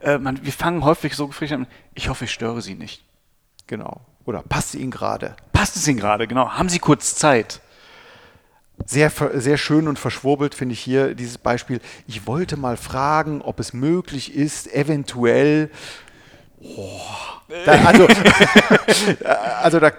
Äh, 0.00 0.18
man, 0.18 0.44
wir 0.44 0.52
fangen 0.52 0.84
häufig 0.84 1.14
so 1.14 1.28
gefragt 1.28 1.52
an, 1.52 1.66
ich 1.94 2.08
hoffe, 2.08 2.24
ich 2.24 2.32
störe 2.32 2.62
Sie 2.62 2.74
nicht. 2.74 3.04
Genau. 3.66 4.00
Oder 4.24 4.42
passt 4.42 4.74
es 4.74 4.80
Ihnen 4.80 4.90
gerade? 4.90 5.36
Passt 5.52 5.76
es 5.76 5.86
Ihnen 5.88 5.98
gerade, 5.98 6.26
genau. 6.28 6.50
Haben 6.50 6.68
Sie 6.68 6.78
kurz 6.78 7.14
Zeit? 7.16 7.60
Sehr, 8.86 9.12
sehr 9.34 9.58
schön 9.58 9.86
und 9.86 9.98
verschwurbelt 9.98 10.54
finde 10.54 10.72
ich 10.72 10.80
hier 10.80 11.14
dieses 11.14 11.38
Beispiel. 11.38 11.80
Ich 12.06 12.26
wollte 12.26 12.56
mal 12.56 12.76
fragen, 12.76 13.42
ob 13.42 13.60
es 13.60 13.72
möglich 13.72 14.34
ist, 14.34 14.72
eventuell. 14.72 15.70
Oh, 16.60 17.00
da, 17.66 17.72
also, 17.84 18.06
also 19.62 19.80
da, 19.80 19.90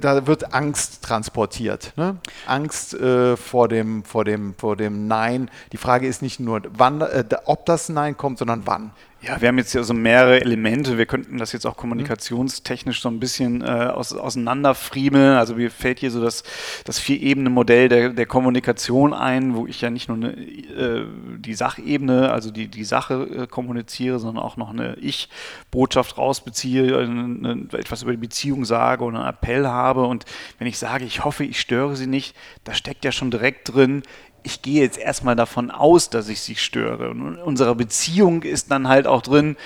da, 0.00 0.26
wird 0.26 0.54
Angst 0.54 1.02
transportiert. 1.02 1.92
Ne? 1.96 2.16
Angst 2.46 2.94
äh, 2.94 3.36
vor, 3.36 3.68
dem, 3.68 4.04
vor, 4.04 4.24
dem, 4.24 4.54
vor 4.56 4.76
dem 4.76 5.06
Nein. 5.06 5.50
Die 5.72 5.76
Frage 5.76 6.06
ist 6.06 6.22
nicht 6.22 6.40
nur, 6.40 6.62
wann, 6.70 7.00
äh, 7.00 7.24
ob 7.44 7.66
das 7.66 7.88
Nein 7.88 8.16
kommt, 8.16 8.38
sondern 8.38 8.62
wann. 8.66 8.92
Ja, 9.24 9.40
wir 9.40 9.46
haben 9.46 9.58
jetzt 9.58 9.70
hier 9.70 9.84
so 9.84 9.94
mehrere 9.94 10.40
Elemente. 10.40 10.98
Wir 10.98 11.06
könnten 11.06 11.38
das 11.38 11.52
jetzt 11.52 11.64
auch 11.64 11.76
kommunikationstechnisch 11.76 13.00
so 13.00 13.08
ein 13.08 13.20
bisschen 13.20 13.62
äh, 13.62 13.66
aus, 13.66 14.12
auseinanderfriemeln. 14.12 15.36
Also 15.36 15.54
mir 15.54 15.70
fällt 15.70 16.00
hier 16.00 16.10
so 16.10 16.20
das, 16.20 16.42
das 16.84 16.98
Vier-Ebene-Modell 16.98 17.88
der, 17.88 18.08
der 18.08 18.26
Kommunikation 18.26 19.14
ein, 19.14 19.54
wo 19.54 19.68
ich 19.68 19.80
ja 19.80 19.90
nicht 19.90 20.08
nur 20.08 20.16
eine, 20.16 20.32
äh, 20.32 21.06
die 21.38 21.54
Sachebene, 21.54 22.32
also 22.32 22.50
die, 22.50 22.66
die 22.66 22.82
Sache 22.82 23.44
äh, 23.44 23.46
kommuniziere, 23.46 24.18
sondern 24.18 24.42
auch 24.42 24.56
noch 24.56 24.70
eine 24.70 24.96
Ich-Botschaft 24.96 26.18
rausbeziehe, 26.18 26.98
eine, 26.98 27.68
etwas 27.74 28.02
über 28.02 28.10
die 28.10 28.16
Beziehung 28.16 28.64
sage 28.64 29.04
oder 29.04 29.20
einen 29.20 29.28
Appell 29.28 29.68
habe. 29.68 30.04
Und 30.04 30.24
wenn 30.58 30.66
ich 30.66 30.78
sage, 30.78 31.04
ich 31.04 31.24
hoffe, 31.24 31.44
ich 31.44 31.60
störe 31.60 31.94
Sie 31.94 32.08
nicht, 32.08 32.34
da 32.64 32.74
steckt 32.74 33.04
ja 33.04 33.12
schon 33.12 33.30
direkt 33.30 33.72
drin, 33.72 34.02
ich 34.42 34.62
gehe 34.62 34.82
jetzt 34.82 34.98
erstmal 34.98 35.36
davon 35.36 35.70
aus, 35.70 36.10
dass 36.10 36.28
ich 36.28 36.40
sie 36.40 36.56
störe. 36.56 37.10
Und 37.10 37.34
in 37.34 37.36
unserer 37.36 37.74
Beziehung 37.74 38.42
ist 38.42 38.70
dann 38.70 38.88
halt 38.88 39.06
auch 39.06 39.22
drin, 39.22 39.56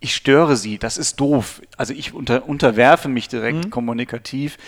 ich 0.00 0.14
störe 0.14 0.56
sie, 0.56 0.78
das 0.78 0.98
ist 0.98 1.20
doof. 1.20 1.62
Also 1.76 1.92
ich 1.92 2.14
unter, 2.14 2.46
unterwerfe 2.48 3.08
mich 3.08 3.28
direkt 3.28 3.64
mhm. 3.66 3.70
kommunikativ. 3.70 4.58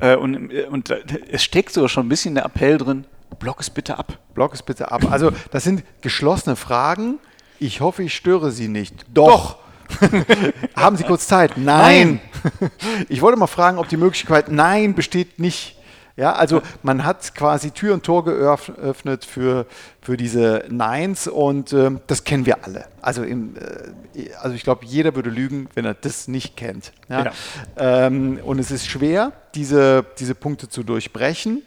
Äh, 0.00 0.16
und, 0.16 0.52
und 0.70 0.90
es 1.30 1.44
steckt 1.44 1.72
sogar 1.72 1.88
schon 1.88 2.06
ein 2.06 2.08
bisschen 2.08 2.34
der 2.34 2.44
Appell 2.44 2.78
drin, 2.78 3.04
Block 3.38 3.60
es 3.60 3.70
bitte 3.70 3.98
ab. 3.98 4.18
Block 4.34 4.54
es 4.54 4.62
bitte 4.62 4.92
ab. 4.92 5.10
Also 5.10 5.32
das 5.50 5.64
sind 5.64 5.84
geschlossene 6.00 6.56
Fragen. 6.56 7.18
Ich 7.58 7.80
hoffe, 7.80 8.02
ich 8.02 8.14
störe 8.14 8.50
Sie 8.50 8.68
nicht. 8.68 8.94
Doch. 9.12 9.58
Haben 10.76 10.96
Sie 10.96 11.04
kurz 11.04 11.26
Zeit? 11.26 11.56
Nein. 11.56 12.20
nein. 12.60 12.70
Ich 13.08 13.22
wollte 13.22 13.38
mal 13.38 13.46
fragen, 13.46 13.78
ob 13.78 13.88
die 13.88 13.96
Möglichkeit 13.96 14.50
Nein 14.50 14.94
besteht 14.94 15.38
nicht. 15.38 15.76
Ja, 16.16 16.32
also 16.32 16.60
man 16.82 17.04
hat 17.04 17.34
quasi 17.34 17.70
Tür 17.70 17.94
und 17.94 18.02
Tor 18.02 18.24
geöffnet 18.24 19.24
für, 19.24 19.66
für 20.00 20.16
diese 20.16 20.64
Neins 20.68 21.26
und 21.26 21.72
äh, 21.72 21.90
das 22.06 22.24
kennen 22.24 22.44
wir 22.44 22.64
alle. 22.64 22.84
Also, 23.00 23.22
im, 23.22 23.56
äh, 23.56 24.30
also 24.40 24.54
ich 24.54 24.62
glaube, 24.62 24.84
jeder 24.84 25.14
würde 25.14 25.30
lügen, 25.30 25.68
wenn 25.74 25.84
er 25.84 25.94
das 25.94 26.28
nicht 26.28 26.56
kennt. 26.56 26.92
Ja? 27.08 27.24
Ja. 27.24 27.32
Ähm, 27.76 28.40
und 28.44 28.58
es 28.58 28.70
ist 28.70 28.86
schwer, 28.86 29.32
diese, 29.54 30.04
diese 30.18 30.34
Punkte 30.34 30.68
zu 30.68 30.82
durchbrechen 30.82 31.62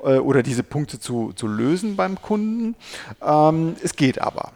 äh, 0.00 0.18
oder 0.18 0.42
diese 0.42 0.62
Punkte 0.62 1.00
zu, 1.00 1.32
zu 1.34 1.46
lösen 1.46 1.96
beim 1.96 2.20
Kunden. 2.20 2.76
Ähm, 3.22 3.76
es 3.82 3.96
geht 3.96 4.20
aber. 4.20 4.52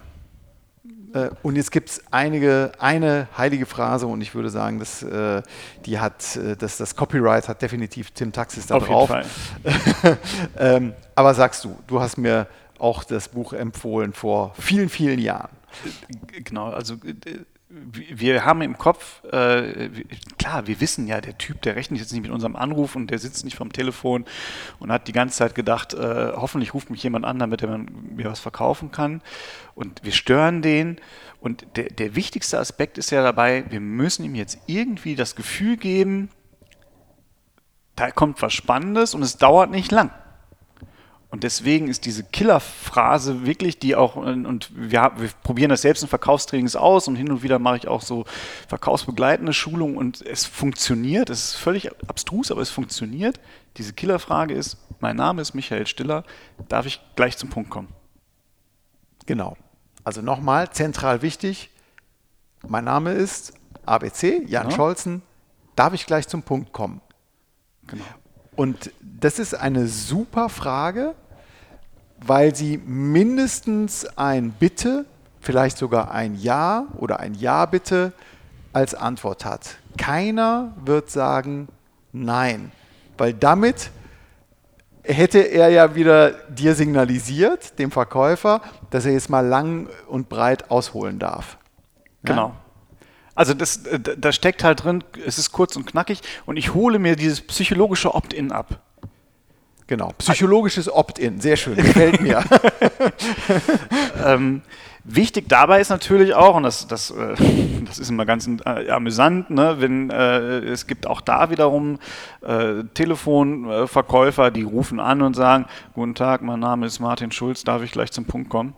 Äh, 1.14 1.30
und 1.42 1.56
jetzt 1.56 1.70
gibt 1.70 1.90
es 1.90 2.02
einige, 2.10 2.72
eine 2.78 3.28
heilige 3.36 3.66
Phrase 3.66 4.06
und 4.06 4.20
ich 4.20 4.34
würde 4.34 4.50
sagen, 4.50 4.78
dass, 4.78 5.02
äh, 5.02 5.42
die 5.84 5.98
hat, 5.98 6.36
äh, 6.36 6.56
dass 6.56 6.76
das 6.76 6.96
Copyright 6.96 7.48
hat 7.48 7.62
definitiv 7.62 8.10
Tim 8.12 8.32
Taxis 8.32 8.66
da 8.66 8.76
Auf 8.76 8.86
drauf. 8.86 9.10
ähm, 10.58 10.94
aber 11.14 11.34
sagst 11.34 11.64
du, 11.64 11.76
du 11.86 12.00
hast 12.00 12.16
mir 12.16 12.46
auch 12.78 13.04
das 13.04 13.28
Buch 13.28 13.52
empfohlen 13.52 14.12
vor 14.12 14.54
vielen, 14.58 14.88
vielen 14.88 15.18
Jahren. 15.18 15.50
Genau, 16.44 16.70
also 16.70 16.96
wir 17.94 18.44
haben 18.44 18.60
im 18.60 18.76
Kopf, 18.76 19.24
äh, 19.24 19.88
klar, 20.38 20.66
wir 20.66 20.80
wissen 20.80 21.06
ja, 21.06 21.20
der 21.20 21.38
Typ, 21.38 21.62
der 21.62 21.74
rechnet 21.74 22.00
jetzt 22.00 22.12
nicht 22.12 22.22
mit 22.22 22.30
unserem 22.30 22.54
Anruf 22.54 22.96
und 22.96 23.10
der 23.10 23.18
sitzt 23.18 23.44
nicht 23.44 23.56
vom 23.56 23.72
Telefon 23.72 24.26
und 24.78 24.92
hat 24.92 25.08
die 25.08 25.12
ganze 25.12 25.38
Zeit 25.38 25.54
gedacht, 25.54 25.94
äh, 25.94 26.32
hoffentlich 26.34 26.74
ruft 26.74 26.90
mich 26.90 27.02
jemand 27.02 27.24
an, 27.24 27.38
damit 27.38 27.62
er 27.62 27.78
mir 27.78 28.26
was 28.26 28.40
verkaufen 28.40 28.90
kann. 28.90 29.22
Und 29.74 30.04
wir 30.04 30.12
stören 30.12 30.60
den. 30.60 31.00
Und 31.40 31.66
der, 31.76 31.84
der 31.84 32.14
wichtigste 32.14 32.58
Aspekt 32.58 32.98
ist 32.98 33.10
ja 33.10 33.22
dabei, 33.22 33.64
wir 33.70 33.80
müssen 33.80 34.24
ihm 34.24 34.34
jetzt 34.34 34.58
irgendwie 34.66 35.16
das 35.16 35.34
Gefühl 35.34 35.76
geben, 35.76 36.28
da 37.96 38.10
kommt 38.10 38.42
was 38.42 38.52
Spannendes 38.52 39.14
und 39.14 39.22
es 39.22 39.38
dauert 39.38 39.70
nicht 39.70 39.90
lang. 39.90 40.10
Und 41.32 41.44
deswegen 41.44 41.88
ist 41.88 42.04
diese 42.04 42.24
Killerphrase 42.24 43.46
wirklich, 43.46 43.78
die 43.78 43.96
auch, 43.96 44.16
und 44.16 44.70
wir, 44.74 45.12
wir, 45.16 45.30
probieren 45.42 45.70
das 45.70 45.80
selbst 45.80 46.02
in 46.02 46.08
Verkaufstrainings 46.10 46.76
aus 46.76 47.08
und 47.08 47.16
hin 47.16 47.30
und 47.30 47.42
wieder 47.42 47.58
mache 47.58 47.78
ich 47.78 47.88
auch 47.88 48.02
so 48.02 48.26
verkaufsbegleitende 48.68 49.54
Schulungen 49.54 49.96
und 49.96 50.20
es 50.20 50.44
funktioniert. 50.44 51.30
Es 51.30 51.46
ist 51.46 51.54
völlig 51.54 51.90
abstrus, 52.06 52.50
aber 52.50 52.60
es 52.60 52.68
funktioniert. 52.68 53.40
Diese 53.78 53.94
Killerfrage 53.94 54.52
ist, 54.52 54.76
mein 55.00 55.16
Name 55.16 55.40
ist 55.40 55.54
Michael 55.54 55.86
Stiller, 55.86 56.24
darf 56.68 56.84
ich 56.84 57.00
gleich 57.16 57.38
zum 57.38 57.48
Punkt 57.48 57.70
kommen? 57.70 57.88
Genau. 59.24 59.56
Also 60.04 60.20
nochmal, 60.20 60.68
zentral 60.68 61.22
wichtig, 61.22 61.70
mein 62.68 62.84
Name 62.84 63.12
ist 63.12 63.54
ABC, 63.86 64.42
Jan 64.46 64.68
ja. 64.68 64.76
Scholzen, 64.76 65.22
darf 65.76 65.94
ich 65.94 66.04
gleich 66.04 66.28
zum 66.28 66.42
Punkt 66.42 66.74
kommen? 66.74 67.00
Genau. 67.86 68.04
Und 68.54 68.90
das 69.00 69.38
ist 69.38 69.54
eine 69.54 69.88
super 69.88 70.50
Frage, 70.50 71.14
weil 72.24 72.54
sie 72.54 72.78
mindestens 72.78 74.06
ein 74.16 74.50
Bitte, 74.50 75.04
vielleicht 75.40 75.78
sogar 75.78 76.10
ein 76.10 76.34
Ja 76.34 76.86
oder 76.98 77.20
ein 77.20 77.34
Ja 77.34 77.66
bitte 77.66 78.12
als 78.72 78.94
Antwort 78.94 79.44
hat. 79.44 79.76
Keiner 79.98 80.72
wird 80.84 81.10
sagen 81.10 81.68
Nein, 82.12 82.72
weil 83.16 83.32
damit 83.32 83.90
hätte 85.02 85.38
er 85.38 85.70
ja 85.70 85.94
wieder 85.94 86.32
dir 86.48 86.74
signalisiert, 86.74 87.78
dem 87.78 87.90
Verkäufer, 87.90 88.60
dass 88.90 89.06
er 89.06 89.12
jetzt 89.12 89.30
mal 89.30 89.46
lang 89.46 89.88
und 90.08 90.28
breit 90.28 90.70
ausholen 90.70 91.18
darf. 91.18 91.56
Genau. 92.22 92.54
Also 93.34 93.54
das, 93.54 93.80
da 94.18 94.30
steckt 94.30 94.62
halt 94.62 94.84
drin, 94.84 95.02
es 95.26 95.38
ist 95.38 95.52
kurz 95.52 95.74
und 95.76 95.86
knackig 95.86 96.20
und 96.44 96.56
ich 96.56 96.74
hole 96.74 96.98
mir 96.98 97.16
dieses 97.16 97.40
psychologische 97.40 98.14
Opt-in 98.14 98.52
ab. 98.52 98.80
Genau, 99.92 100.08
psychologisches 100.16 100.90
Opt-in, 100.90 101.38
sehr 101.38 101.54
schön, 101.54 101.76
gefällt 101.76 102.22
mir. 102.22 102.42
ähm, 104.24 104.62
wichtig 105.04 105.50
dabei 105.50 105.82
ist 105.82 105.90
natürlich 105.90 106.32
auch, 106.32 106.56
und 106.56 106.62
das, 106.62 106.86
das, 106.86 107.10
äh, 107.10 107.34
das 107.84 107.98
ist 107.98 108.08
immer 108.08 108.24
ganz 108.24 108.48
äh, 108.64 108.88
amüsant, 108.88 109.50
ne, 109.50 109.76
wenn 109.80 110.08
äh, 110.08 110.60
es 110.60 110.86
gibt 110.86 111.06
auch 111.06 111.20
da 111.20 111.50
wiederum 111.50 111.98
äh, 112.40 112.84
Telefonverkäufer, 112.94 114.50
die 114.50 114.62
rufen 114.62 114.98
an 114.98 115.20
und 115.20 115.36
sagen, 115.36 115.66
guten 115.92 116.14
Tag, 116.14 116.40
mein 116.40 116.60
Name 116.60 116.86
ist 116.86 116.98
Martin 116.98 117.30
Schulz, 117.30 117.62
darf 117.62 117.82
ich 117.82 117.92
gleich 117.92 118.12
zum 118.12 118.24
Punkt 118.24 118.48
kommen? 118.48 118.72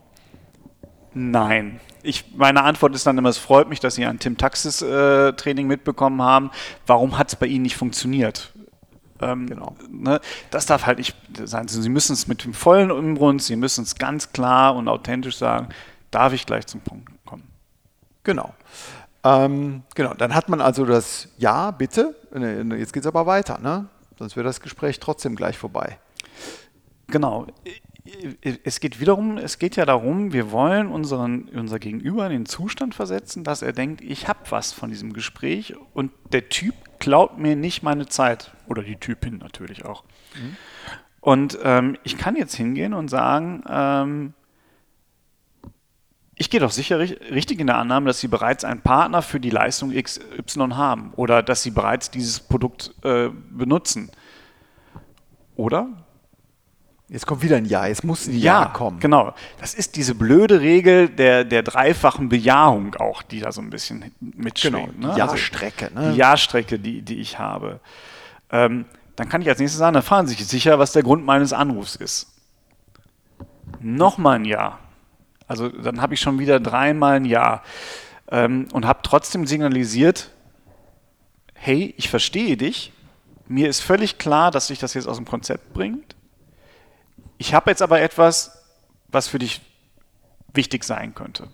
Nein. 1.14 1.78
Ich, 2.02 2.24
meine 2.34 2.64
Antwort 2.64 2.96
ist 2.96 3.06
dann 3.06 3.16
immer, 3.18 3.28
es 3.28 3.38
freut 3.38 3.68
mich, 3.68 3.78
dass 3.78 3.94
Sie 3.94 4.04
ein 4.04 4.18
Tim 4.18 4.36
Taxis 4.36 4.82
äh, 4.82 5.32
Training 5.34 5.68
mitbekommen 5.68 6.20
haben. 6.20 6.50
Warum 6.88 7.18
hat 7.18 7.28
es 7.28 7.36
bei 7.36 7.46
Ihnen 7.46 7.62
nicht 7.62 7.76
funktioniert? 7.76 8.52
Ähm, 9.24 9.46
genau. 9.46 9.76
Ne, 9.90 10.20
das 10.50 10.66
darf 10.66 10.86
halt 10.86 10.98
nicht 10.98 11.16
sein. 11.44 11.68
Sie 11.68 11.88
müssen 11.88 12.12
es 12.12 12.26
mit 12.26 12.44
dem 12.44 12.54
vollen 12.54 12.90
Umrund, 12.90 13.42
Sie 13.42 13.56
müssen 13.56 13.84
es 13.84 13.94
ganz 13.96 14.32
klar 14.32 14.74
und 14.76 14.88
authentisch 14.88 15.36
sagen, 15.36 15.68
darf 16.10 16.32
ich 16.32 16.46
gleich 16.46 16.66
zum 16.66 16.80
Punkt 16.80 17.10
kommen. 17.24 17.44
Genau. 18.22 18.54
Ähm, 19.24 19.82
genau, 19.94 20.14
dann 20.14 20.34
hat 20.34 20.48
man 20.48 20.60
also 20.60 20.84
das 20.84 21.28
Ja, 21.38 21.70
bitte. 21.70 22.14
Jetzt 22.78 22.92
geht 22.92 23.02
es 23.02 23.06
aber 23.06 23.26
weiter, 23.26 23.58
ne? 23.58 23.88
sonst 24.18 24.36
wäre 24.36 24.44
das 24.44 24.60
Gespräch 24.60 25.00
trotzdem 25.00 25.36
gleich 25.36 25.58
vorbei. 25.58 25.98
Genau. 27.08 27.46
Es 28.62 28.80
geht 28.80 29.00
wiederum, 29.00 29.38
es 29.38 29.58
geht 29.58 29.76
ja 29.76 29.86
darum, 29.86 30.32
wir 30.32 30.50
wollen 30.50 30.88
unseren, 30.88 31.48
unser 31.48 31.78
Gegenüber 31.78 32.26
in 32.26 32.32
den 32.32 32.46
Zustand 32.46 32.94
versetzen, 32.94 33.44
dass 33.44 33.62
er 33.62 33.72
denkt, 33.72 34.02
ich 34.02 34.28
habe 34.28 34.40
was 34.50 34.72
von 34.72 34.90
diesem 34.90 35.14
Gespräch 35.14 35.74
und 35.94 36.12
der 36.32 36.50
Typ 36.50 36.74
klaut 37.04 37.36
mir 37.36 37.54
nicht 37.54 37.82
meine 37.82 38.06
Zeit. 38.06 38.50
Oder 38.66 38.82
die 38.82 38.96
Typin 38.96 39.36
natürlich 39.36 39.84
auch. 39.84 40.04
Mhm. 40.34 40.56
Und 41.20 41.58
ähm, 41.62 41.98
ich 42.02 42.16
kann 42.16 42.34
jetzt 42.34 42.54
hingehen 42.54 42.94
und 42.94 43.08
sagen, 43.08 43.62
ähm, 43.68 44.32
ich 46.34 46.48
gehe 46.48 46.60
doch 46.60 46.70
sicher 46.70 46.98
richtig 46.98 47.60
in 47.60 47.66
der 47.66 47.76
Annahme, 47.76 48.06
dass 48.06 48.20
Sie 48.20 48.28
bereits 48.28 48.64
einen 48.64 48.80
Partner 48.80 49.20
für 49.20 49.38
die 49.38 49.50
Leistung 49.50 49.92
XY 49.92 50.70
haben 50.70 51.12
oder 51.14 51.42
dass 51.42 51.62
Sie 51.62 51.72
bereits 51.72 52.10
dieses 52.10 52.40
Produkt 52.40 52.94
äh, 53.04 53.28
benutzen. 53.50 54.10
Oder? 55.56 56.03
Jetzt 57.14 57.28
kommt 57.28 57.42
wieder 57.42 57.58
ein 57.58 57.64
Ja, 57.64 57.86
jetzt 57.86 58.02
muss 58.02 58.26
ein 58.26 58.36
Ja, 58.36 58.62
ja 58.62 58.66
kommen. 58.70 58.98
Genau. 58.98 59.34
Das 59.60 59.72
ist 59.72 59.94
diese 59.94 60.16
blöde 60.16 60.60
Regel 60.60 61.08
der, 61.08 61.44
der 61.44 61.62
dreifachen 61.62 62.28
Bejahung 62.28 62.96
auch, 62.96 63.22
die 63.22 63.38
da 63.38 63.52
so 63.52 63.60
ein 63.60 63.70
bisschen 63.70 64.12
mitschwingt. 64.18 64.74
Genau, 64.74 64.88
die 64.92 65.06
ne? 65.06 65.14
Ja-Strecke. 65.16 65.92
Also, 65.94 66.00
ne? 66.00 66.10
Die 66.10 66.18
Ja-Strecke, 66.18 66.80
die, 66.80 67.02
die 67.02 67.20
ich 67.20 67.38
habe. 67.38 67.78
Ähm, 68.50 68.86
dann 69.14 69.28
kann 69.28 69.42
ich 69.42 69.48
als 69.48 69.60
nächstes 69.60 69.78
sagen, 69.78 69.94
dann 69.94 70.02
fahren 70.02 70.26
Sie 70.26 70.34
sich 70.34 70.44
sicher, 70.44 70.80
was 70.80 70.90
der 70.90 71.04
Grund 71.04 71.24
meines 71.24 71.52
Anrufs 71.52 71.94
ist. 71.94 72.32
Nochmal 73.78 74.40
ein 74.40 74.44
Ja. 74.44 74.80
Also 75.46 75.68
dann 75.68 76.00
habe 76.00 76.14
ich 76.14 76.20
schon 76.20 76.40
wieder 76.40 76.58
dreimal 76.58 77.14
ein 77.14 77.26
Ja. 77.26 77.62
Ähm, 78.28 78.66
und 78.72 78.86
habe 78.86 78.98
trotzdem 79.04 79.46
signalisiert, 79.46 80.32
hey, 81.54 81.94
ich 81.96 82.10
verstehe 82.10 82.56
dich. 82.56 82.92
Mir 83.46 83.68
ist 83.68 83.82
völlig 83.82 84.18
klar, 84.18 84.50
dass 84.50 84.66
dich 84.66 84.80
das 84.80 84.94
jetzt 84.94 85.06
aus 85.06 85.16
dem 85.16 85.26
Konzept 85.26 85.72
bringt. 85.74 86.16
Ich 87.44 87.52
habe 87.52 87.70
jetzt 87.70 87.82
aber 87.82 88.00
etwas, 88.00 88.56
was 89.08 89.28
für 89.28 89.38
dich 89.38 89.60
wichtig 90.54 90.82
sein 90.82 91.14
könnte. 91.14 91.48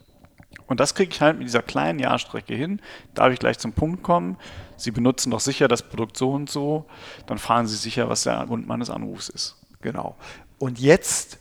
Und 0.69 0.79
das 0.79 0.95
kriege 0.95 1.11
ich 1.13 1.21
halt 1.21 1.39
mit 1.39 1.49
dieser 1.49 1.63
kleinen 1.63 1.99
Jahrstrecke 1.99 2.55
hin. 2.55 2.81
Darf 3.13 3.33
ich 3.33 3.41
gleich 3.41 3.59
zum 3.59 3.73
Punkt 3.73 4.05
kommen? 4.05 4.37
Sie 4.77 4.93
benutzen 4.93 5.33
doch 5.33 5.41
sicher 5.41 5.67
das 5.67 5.83
Produkt 5.83 6.17
so 6.17 6.31
und 6.31 6.49
so. 6.49 6.87
Dann 7.27 7.39
fahren 7.39 7.67
Sie 7.67 7.75
sicher, 7.75 8.09
was 8.09 8.23
der 8.23 8.47
Grund 8.47 8.69
meines 8.69 8.89
Anrufs 8.89 9.31
ist. 9.31 9.57
Genau. 9.81 10.15
Und 10.61 10.79
jetzt, 10.79 11.39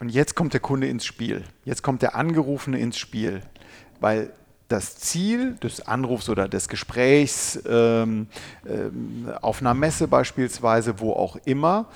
und 0.00 0.08
jetzt 0.08 0.34
kommt 0.34 0.52
der 0.52 0.60
Kunde 0.60 0.88
ins 0.88 1.04
Spiel. 1.04 1.44
Jetzt 1.64 1.84
kommt 1.84 2.02
der 2.02 2.16
Angerufene 2.16 2.80
ins 2.80 2.98
Spiel. 2.98 3.40
Weil 4.00 4.32
das 4.66 4.96
Ziel 4.96 5.54
des 5.62 5.80
Anrufs 5.86 6.28
oder 6.28 6.48
des 6.48 6.66
Gesprächs 6.68 7.62
ähm, 7.68 8.26
ähm, 8.66 9.32
auf 9.42 9.60
einer 9.60 9.74
Messe 9.74 10.08
beispielsweise, 10.08 10.98
wo 10.98 11.12
auch 11.12 11.36
immer, 11.44 11.86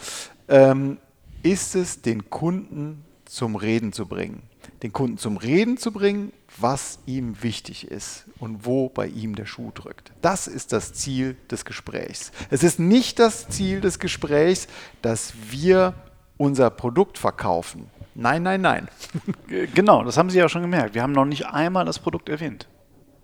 ähm, 0.47 0.99
ist 1.43 1.75
es, 1.75 2.03
den 2.03 2.31
Kunden 2.31 3.05
zum 3.25 3.57
Reden 3.57 3.93
zu 3.93 4.07
bringen. 4.07 4.43
Den 4.83 4.93
Kunden 4.93 5.19
zum 5.19 5.37
Reden 5.37 5.77
zu 5.77 5.93
bringen, 5.93 6.33
was 6.57 6.99
ihm 7.07 7.43
wichtig 7.43 7.91
ist 7.91 8.25
und 8.39 8.65
wo 8.65 8.89
bei 8.89 9.07
ihm 9.07 9.35
der 9.35 9.47
Schuh 9.47 9.71
drückt. 9.73 10.13
Das 10.23 10.47
ist 10.47 10.73
das 10.73 10.93
Ziel 10.93 11.37
des 11.51 11.65
Gesprächs. 11.65 12.33
Es 12.51 12.63
ist 12.63 12.79
nicht 12.79 13.19
das 13.19 13.49
Ziel 13.49 13.81
des 13.81 13.99
Gesprächs, 13.99 14.67
dass 15.03 15.33
wir 15.51 15.95
unser 16.37 16.71
Produkt 16.71 17.19
verkaufen. 17.19 17.91
Nein, 18.15 18.43
nein, 18.43 18.61
nein. 18.61 18.89
Genau, 19.75 20.03
das 20.05 20.17
haben 20.17 20.31
Sie 20.31 20.39
ja 20.39 20.49
schon 20.49 20.63
gemerkt. 20.63 20.95
Wir 20.95 21.03
haben 21.03 21.13
noch 21.13 21.25
nicht 21.25 21.47
einmal 21.47 21.85
das 21.85 21.99
Produkt 21.99 22.29
erwähnt. 22.29 22.67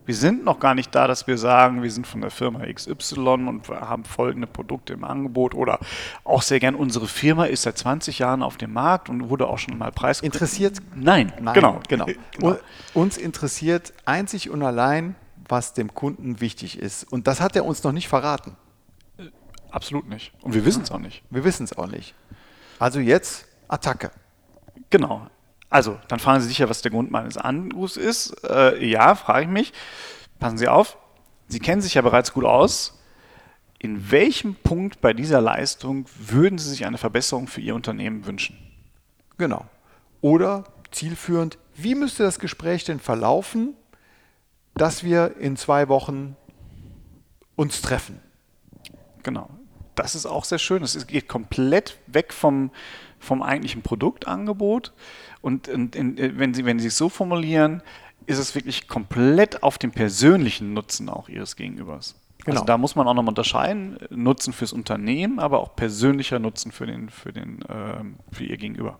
Wir 0.06 0.14
sind 0.14 0.44
noch 0.44 0.60
gar 0.60 0.74
nicht 0.74 0.94
da, 0.94 1.06
dass 1.06 1.26
wir 1.26 1.38
sagen, 1.38 1.82
wir 1.82 1.90
sind 1.90 2.06
von 2.06 2.20
der 2.20 2.30
Firma 2.30 2.60
XY 2.66 3.18
und 3.20 3.68
haben 3.68 4.04
folgende 4.04 4.46
Produkte 4.46 4.92
im 4.92 5.04
Angebot 5.04 5.54
oder 5.54 5.78
auch 6.24 6.42
sehr 6.42 6.60
gern, 6.60 6.74
unsere 6.74 7.06
Firma 7.06 7.46
ist 7.46 7.62
seit 7.62 7.78
20 7.78 8.18
Jahren 8.18 8.42
auf 8.42 8.56
dem 8.56 8.72
Markt 8.72 9.08
und 9.08 9.30
wurde 9.30 9.46
auch 9.46 9.58
schon 9.58 9.78
mal 9.78 9.92
preisgegeben. 9.92 10.34
Interessiert? 10.34 10.78
Nein, 10.94 11.32
Nein, 11.40 11.54
genau. 11.54 11.80
genau. 11.88 12.06
genau. 12.32 12.56
Uns 12.92 13.16
interessiert 13.16 13.92
einzig 14.04 14.50
und 14.50 14.62
allein, 14.62 15.14
was 15.48 15.72
dem 15.72 15.94
Kunden 15.94 16.40
wichtig 16.40 16.78
ist. 16.78 17.04
Und 17.10 17.26
das 17.26 17.40
hat 17.40 17.56
er 17.56 17.64
uns 17.64 17.82
noch 17.82 17.92
nicht 17.92 18.08
verraten. 18.08 18.56
Absolut 19.70 20.08
nicht. 20.08 20.32
Und 20.42 20.54
wir 20.54 20.64
wissen 20.64 20.82
es 20.82 20.90
auch 20.90 20.98
nicht. 20.98 21.22
Wir 21.30 21.44
wissen 21.44 21.64
es 21.64 21.76
auch 21.76 21.88
nicht. 21.88 22.14
Also 22.78 23.00
jetzt 23.00 23.46
Attacke. 23.68 24.10
Genau. 24.90 25.26
Also, 25.74 25.98
dann 26.06 26.20
fragen 26.20 26.40
Sie 26.40 26.46
sich 26.46 26.58
ja, 26.58 26.68
was 26.68 26.82
der 26.82 26.92
Grund 26.92 27.10
meines 27.10 27.36
Anrufs 27.36 27.96
ist. 27.96 28.30
Äh, 28.48 28.86
ja, 28.86 29.16
frage 29.16 29.46
ich 29.46 29.50
mich. 29.50 29.72
Passen 30.38 30.56
Sie 30.56 30.68
auf. 30.68 30.96
Sie 31.48 31.58
kennen 31.58 31.82
sich 31.82 31.94
ja 31.94 32.02
bereits 32.02 32.32
gut 32.32 32.44
aus. 32.44 32.96
In 33.80 34.12
welchem 34.12 34.54
Punkt 34.54 35.00
bei 35.00 35.12
dieser 35.12 35.40
Leistung 35.40 36.06
würden 36.16 36.58
Sie 36.58 36.70
sich 36.70 36.86
eine 36.86 36.96
Verbesserung 36.96 37.48
für 37.48 37.60
Ihr 37.60 37.74
Unternehmen 37.74 38.24
wünschen? 38.24 38.56
Genau. 39.36 39.66
Oder 40.20 40.62
zielführend, 40.92 41.58
wie 41.74 41.96
müsste 41.96 42.22
das 42.22 42.38
Gespräch 42.38 42.84
denn 42.84 43.00
verlaufen, 43.00 43.74
dass 44.76 45.02
wir 45.02 45.38
in 45.38 45.56
zwei 45.56 45.88
Wochen 45.88 46.36
uns 47.56 47.82
treffen? 47.82 48.20
Genau. 49.24 49.50
Das 49.94 50.14
ist 50.14 50.26
auch 50.26 50.44
sehr 50.44 50.58
schön. 50.58 50.82
Es 50.82 51.06
geht 51.06 51.28
komplett 51.28 51.98
weg 52.06 52.32
vom, 52.32 52.70
vom 53.20 53.42
eigentlichen 53.42 53.82
Produktangebot. 53.82 54.92
Und, 55.40 55.68
und 55.68 55.94
in, 55.94 56.38
wenn, 56.38 56.54
Sie, 56.54 56.64
wenn 56.64 56.78
Sie 56.78 56.88
es 56.88 56.98
so 56.98 57.08
formulieren, 57.08 57.82
ist 58.26 58.38
es 58.38 58.54
wirklich 58.54 58.88
komplett 58.88 59.62
auf 59.62 59.78
den 59.78 59.90
persönlichen 59.90 60.72
Nutzen 60.72 61.08
auch 61.08 61.28
Ihres 61.28 61.56
Gegenübers. 61.56 62.14
Also 62.14 62.44
genau. 62.44 62.60
Also 62.60 62.64
da 62.64 62.78
muss 62.78 62.96
man 62.96 63.08
auch 63.08 63.14
noch 63.14 63.26
unterscheiden, 63.26 63.98
Nutzen 64.10 64.52
fürs 64.52 64.72
Unternehmen, 64.72 65.38
aber 65.38 65.60
auch 65.60 65.76
persönlicher 65.76 66.38
Nutzen 66.38 66.72
für, 66.72 66.86
den, 66.86 67.08
für, 67.08 67.32
den, 67.32 67.62
äh, 67.62 68.04
für 68.32 68.44
Ihr 68.44 68.56
Gegenüber. 68.56 68.98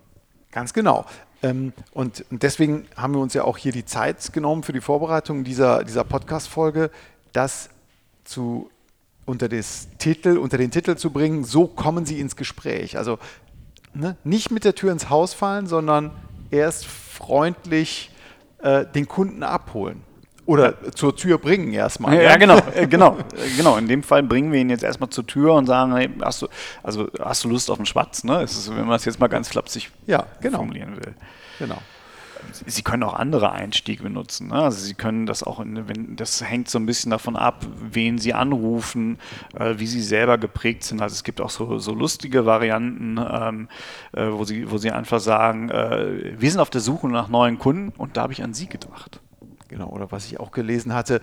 Ganz 0.51 0.73
genau. 0.73 1.05
Ähm, 1.43 1.73
und 1.93 2.25
deswegen 2.31 2.87
haben 2.97 3.15
wir 3.15 3.21
uns 3.21 3.35
ja 3.35 3.45
auch 3.45 3.59
hier 3.59 3.73
die 3.73 3.85
Zeit 3.85 4.33
genommen 4.33 4.63
für 4.63 4.73
die 4.73 4.81
Vorbereitung 4.81 5.45
dieser, 5.45 5.85
dieser 5.85 6.05
Podcast-Folge, 6.05 6.91
das 7.33 7.71
zu 8.25 8.71
unter, 9.27 9.49
das 9.49 9.89
Titel, 9.99 10.39
unter 10.39 10.59
den 10.59 10.71
Titel 10.71 10.97
zu 10.97 11.11
bringen, 11.11 11.45
so 11.45 11.67
kommen 11.67 12.07
Sie 12.07 12.21
ins 12.21 12.37
Gespräch. 12.37 12.97
Also 12.97 13.19
ne, 13.95 14.17
nicht 14.25 14.51
mit 14.51 14.65
der 14.65 14.75
Tür 14.75 14.93
ins 14.93 15.09
Haus 15.11 15.35
fallen, 15.35 15.67
sondern 15.67 16.11
erst 16.51 16.87
freundlich 16.87 18.11
äh, 18.59 18.85
den 18.87 19.09
Kunden 19.09 19.43
abholen. 19.43 20.03
Oder 20.47 20.93
zur 20.93 21.17
Tür 21.17 21.39
bringen 21.39 21.73
erstmal. 21.73 22.17
Ja, 22.17 22.23
ja, 22.23 22.37
genau, 22.37 22.59
äh, 22.75 22.87
genau, 22.87 23.17
äh, 23.17 23.57
genau. 23.57 23.77
In 23.77 23.89
dem 23.89 24.03
Fall 24.03 24.23
bringen 24.23 24.53
wir 24.53 24.61
ihn 24.61 24.69
jetzt 24.69 24.85
erstmal 24.85 25.09
zur 25.09 25.27
Tür 25.27 25.55
und 25.55 25.67
sagen, 25.67 25.97
hey, 25.97 26.11
hast 26.23 26.43
du, 26.43 26.49
also 26.83 27.09
hast 27.19 27.45
du 27.45 27.49
Lust 27.49 27.71
auf 27.71 27.79
einen 27.79 27.87
Schwatz, 27.87 28.25
ne? 28.25 28.43
Ist, 28.43 28.69
wenn 28.69 28.87
man 28.87 28.97
es 28.97 29.07
jetzt 29.07 29.19
mal 29.19 29.29
ganz 29.29 29.49
flapsig 29.49 29.91
ja, 30.07 30.27
genau. 30.43 30.59
formulieren 30.59 30.97
will. 30.97 31.15
Genau. 31.59 31.79
Sie 32.67 32.83
können 32.83 33.03
auch 33.03 33.15
andere 33.15 33.53
Einstiege 33.53 34.03
benutzen. 34.03 34.49
Ne? 34.49 34.55
Also 34.55 34.79
Sie 34.79 34.95
können 34.95 35.27
das 35.27 35.43
auch, 35.43 35.61
in, 35.61 35.89
wenn, 35.89 36.17
das 36.17 36.43
hängt 36.43 36.69
so 36.69 36.79
ein 36.79 36.87
bisschen 36.87 37.11
davon 37.11 37.37
ab, 37.37 37.67
wen 37.81 38.19
Sie 38.19 38.35
anrufen, 38.35 39.19
äh, 39.55 39.75
wie 39.79 39.87
Sie 39.87 40.03
selber 40.03 40.39
geprägt 40.39 40.85
sind. 40.85 41.03
Also 41.03 41.15
es 41.15 41.25
gibt 41.25 41.41
auch 41.41 41.51
so, 41.51 41.79
so 41.79 41.93
lustige 41.93 42.47
Varianten, 42.47 43.19
ähm, 43.19 43.69
äh, 44.13 44.27
wo, 44.31 44.45
Sie, 44.45 44.71
wo 44.71 44.79
Sie 44.79 44.91
einfach 44.91 45.21
sagen, 45.21 45.71
äh, 45.71 46.41
wir 46.41 46.51
sind 46.51 46.61
auf 46.61 46.71
der 46.71 46.81
Suche 46.81 47.09
nach 47.09 47.29
neuen 47.29 47.59
Kunden 47.59 47.91
und 47.97 48.17
da 48.17 48.23
habe 48.23 48.33
ich 48.33 48.43
an 48.43 48.55
Sie 48.55 48.67
gedacht. 48.67 49.21
Genau, 49.69 49.89
oder 49.89 50.13
was 50.13 50.27
ich 50.27 50.39
auch 50.39 50.53
gelesen 50.53 50.95
hatte, 50.95 51.21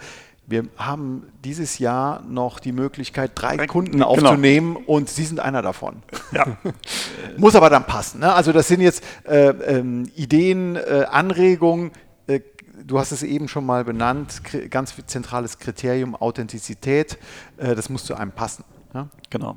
wir 0.48 0.66
haben 0.78 1.28
dieses 1.44 1.80
Jahr 1.80 2.24
noch 2.24 2.60
die 2.60 2.72
Möglichkeit, 2.72 3.32
drei, 3.36 3.68
Kunden 3.68 3.94
genau. 3.94 4.08
aufzunehmen 4.08 4.76
und 4.76 5.10
Sie 5.10 5.24
sind 5.24 5.40
einer 5.40 5.62
davon. 5.62 6.04
Ja. 6.32 6.46
Muss 7.38 7.56
aber 7.56 7.70
dann 7.70 7.86
passen. 7.86 8.20
Ne? 8.20 8.34
Also 8.34 8.52
das 8.52 8.68
sind 8.68 8.82
jetzt 8.82 9.04
äh, 9.24 9.50
ähm, 9.50 10.12
Ideen, 10.16 10.76
äh, 10.76 11.06
Anregungen. 11.10 11.92
Äh, 12.28 12.42
du 12.86 13.00
hast 13.00 13.12
es 13.12 13.24
eben 13.24 13.48
schon 13.48 13.66
mal 13.66 13.86
benannt, 13.86 14.42
ganz 14.70 14.94
zentrales 15.06 15.60
Kriterium 15.60 16.16
Authentizität. 16.16 17.18
Äh, 17.58 17.76
das 17.76 17.90
muss 17.90 18.04
zu 18.04 18.16
einem 18.16 18.32
passen. 18.32 18.66
Ne? 18.94 19.10
Genau 19.30 19.56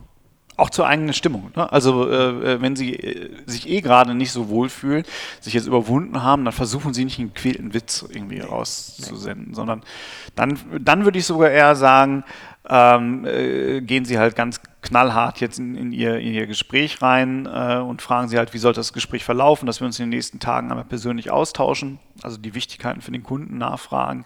auch 0.57 0.71
zur 0.71 0.87
eigenen 0.87 1.13
Stimmung. 1.13 1.51
Ne? 1.57 1.71
Also 1.73 2.09
äh, 2.09 2.55
äh, 2.55 2.61
wenn 2.61 2.77
sie 2.77 2.95
äh, 2.95 3.31
sich 3.47 3.69
eh 3.69 3.81
gerade 3.81 4.15
nicht 4.15 4.33
so 4.33 4.49
wohlfühlen, 4.49 5.05
sich 5.41 5.55
jetzt 5.55 5.67
überwunden 5.67 6.23
haben, 6.23 6.45
dann 6.45 6.53
versuchen 6.53 6.95
sie 6.95 7.05
nicht 7.05 7.19
einen 7.19 7.35
quälten 7.35 7.75
Witz 7.75 8.05
irgendwie 8.09 8.41
rauszusenden, 8.41 9.49
nee. 9.49 9.55
sondern 9.55 9.83
dann, 10.37 10.59
dann 10.81 11.05
würde 11.05 11.19
ich 11.19 11.27
sogar 11.27 11.51
eher 11.51 11.75
sagen, 11.75 12.25
ähm, 12.67 13.27
äh, 13.27 13.81
gehen 13.83 14.05
sie 14.05 14.19
halt 14.19 14.37
ganz 14.37 14.61
knallhart 14.81 15.41
jetzt 15.41 15.59
in, 15.59 15.75
in, 15.75 15.93
ihr, 15.93 16.19
in 16.19 16.33
ihr, 16.33 16.47
Gespräch 16.47 17.03
rein 17.03 17.47
äh, 17.47 17.77
und 17.77 18.01
fragen 18.01 18.29
sie 18.29 18.39
halt, 18.39 18.55
wie 18.55 18.59
sollte 18.59 18.81
das 18.81 18.93
Gespräch 18.93 19.25
verlaufen, 19.25 19.67
dass 19.67 19.81
wir 19.81 19.87
uns 19.87 19.99
in 19.99 20.07
den 20.07 20.17
nächsten 20.17 20.41
Tagen 20.41 20.71
einmal 20.71 20.85
persönlich 20.85 21.31
austauschen, 21.31 21.99
also 22.23 22.39
die 22.39 22.55
Wichtigkeiten 22.55 23.03
für 23.03 23.13
den 23.13 23.23
Kunden 23.23 23.59
nachfragen 23.59 24.25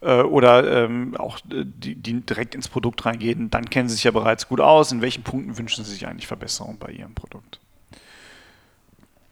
äh, 0.00 0.22
oder 0.22 0.84
ähm, 0.84 1.16
auch 1.16 1.38
äh, 1.50 1.64
die, 1.64 1.94
die, 1.94 2.20
direkt 2.20 2.54
ins 2.54 2.68
Produkt 2.68 3.04
reingehen, 3.04 3.50
dann 3.50 3.68
kennen 3.68 3.88
sie 3.88 3.96
sich 3.96 4.04
ja 4.04 4.10
bereits 4.10 4.48
gut 4.48 4.60
aus. 4.60 4.92
In 4.92 5.02
welchen 5.02 5.22
Punkten 5.22 5.58
wünschen 5.58 5.84
sie 5.84 5.92
sich 5.92 6.06
eigentlich 6.06 6.26
Verbesserung 6.26 6.78
bei 6.78 6.92
ihrem 6.92 7.14
Produkt? 7.14 7.60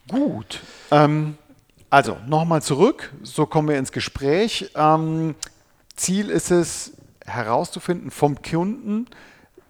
Gut. 0.08 0.60
Ähm, 0.90 1.36
also 1.90 2.16
nochmal 2.26 2.62
zurück, 2.62 3.12
so 3.22 3.46
kommen 3.46 3.68
wir 3.68 3.78
ins 3.78 3.92
Gespräch. 3.92 4.70
Ähm, 4.74 5.34
Ziel 5.94 6.30
ist 6.30 6.50
es 6.50 6.92
herauszufinden 7.24 8.10
vom 8.10 8.40
Kunden, 8.42 9.06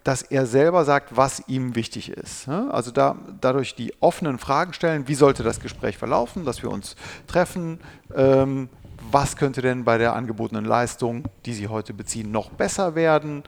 dass 0.04 0.22
er 0.22 0.46
selber 0.46 0.84
sagt, 0.84 1.16
was 1.16 1.42
ihm 1.48 1.74
wichtig 1.74 2.10
ist. 2.10 2.48
Also 2.48 2.92
da, 2.92 3.16
dadurch 3.40 3.74
die 3.74 3.92
offenen 4.00 4.38
Fragen 4.38 4.72
stellen, 4.72 5.08
wie 5.08 5.14
sollte 5.14 5.42
das 5.42 5.58
Gespräch 5.58 5.98
verlaufen, 5.98 6.44
dass 6.44 6.62
wir 6.62 6.70
uns 6.70 6.94
treffen, 7.26 7.80
ähm, 8.14 8.68
was 9.16 9.34
könnte 9.36 9.62
denn 9.62 9.82
bei 9.82 9.96
der 9.96 10.14
angebotenen 10.14 10.66
Leistung, 10.66 11.24
die 11.46 11.54
Sie 11.54 11.68
heute 11.68 11.94
beziehen, 11.94 12.30
noch 12.30 12.50
besser 12.50 12.94
werden? 12.94 13.44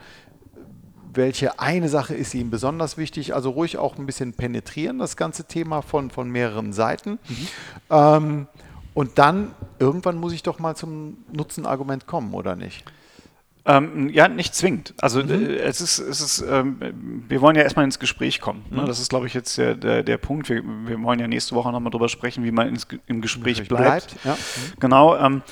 Welche 1.12 1.60
eine 1.60 1.90
Sache 1.90 2.14
ist 2.14 2.32
Ihnen 2.34 2.48
besonders 2.48 2.96
wichtig? 2.96 3.34
Also 3.34 3.50
ruhig 3.50 3.76
auch 3.76 3.98
ein 3.98 4.06
bisschen 4.06 4.32
penetrieren, 4.32 4.98
das 4.98 5.18
ganze 5.18 5.44
Thema 5.44 5.82
von, 5.82 6.10
von 6.10 6.30
mehreren 6.30 6.72
Seiten. 6.72 7.18
Mhm. 7.28 7.48
Ähm, 7.90 8.46
und 8.94 9.18
dann, 9.18 9.54
irgendwann 9.78 10.16
muss 10.16 10.32
ich 10.32 10.42
doch 10.42 10.58
mal 10.58 10.74
zum 10.74 11.18
Nutzenargument 11.34 12.06
kommen, 12.06 12.32
oder 12.32 12.56
nicht? 12.56 12.90
Ähm, 13.68 14.08
ja, 14.08 14.28
nicht 14.28 14.54
zwingend. 14.54 14.94
Also 14.98 15.22
mhm. 15.22 15.30
äh, 15.30 15.56
es 15.58 15.82
ist, 15.82 15.98
es 15.98 16.20
ist 16.22 16.40
ähm, 16.40 16.78
wir 17.28 17.42
wollen 17.42 17.54
ja 17.54 17.62
erstmal 17.62 17.84
ins 17.84 17.98
Gespräch 17.98 18.40
kommen. 18.40 18.64
Ne? 18.70 18.80
Mhm. 18.82 18.86
Das 18.86 18.98
ist, 18.98 19.10
glaube 19.10 19.26
ich, 19.26 19.34
jetzt 19.34 19.58
der, 19.58 19.74
der, 19.74 20.02
der 20.02 20.16
Punkt. 20.16 20.48
Wir, 20.48 20.62
wir, 20.64 21.00
wollen 21.02 21.20
ja 21.20 21.28
nächste 21.28 21.54
Woche 21.54 21.70
nochmal 21.70 21.90
drüber 21.90 22.08
sprechen, 22.08 22.44
wie 22.44 22.50
man 22.50 22.68
ins, 22.68 22.88
im 23.06 23.20
Gespräch 23.20 23.68
bleibt. 23.68 24.14
bleibt 24.14 24.24
ja. 24.24 24.32
mhm. 24.32 24.80
Genau. 24.80 25.16
Ähm, 25.16 25.42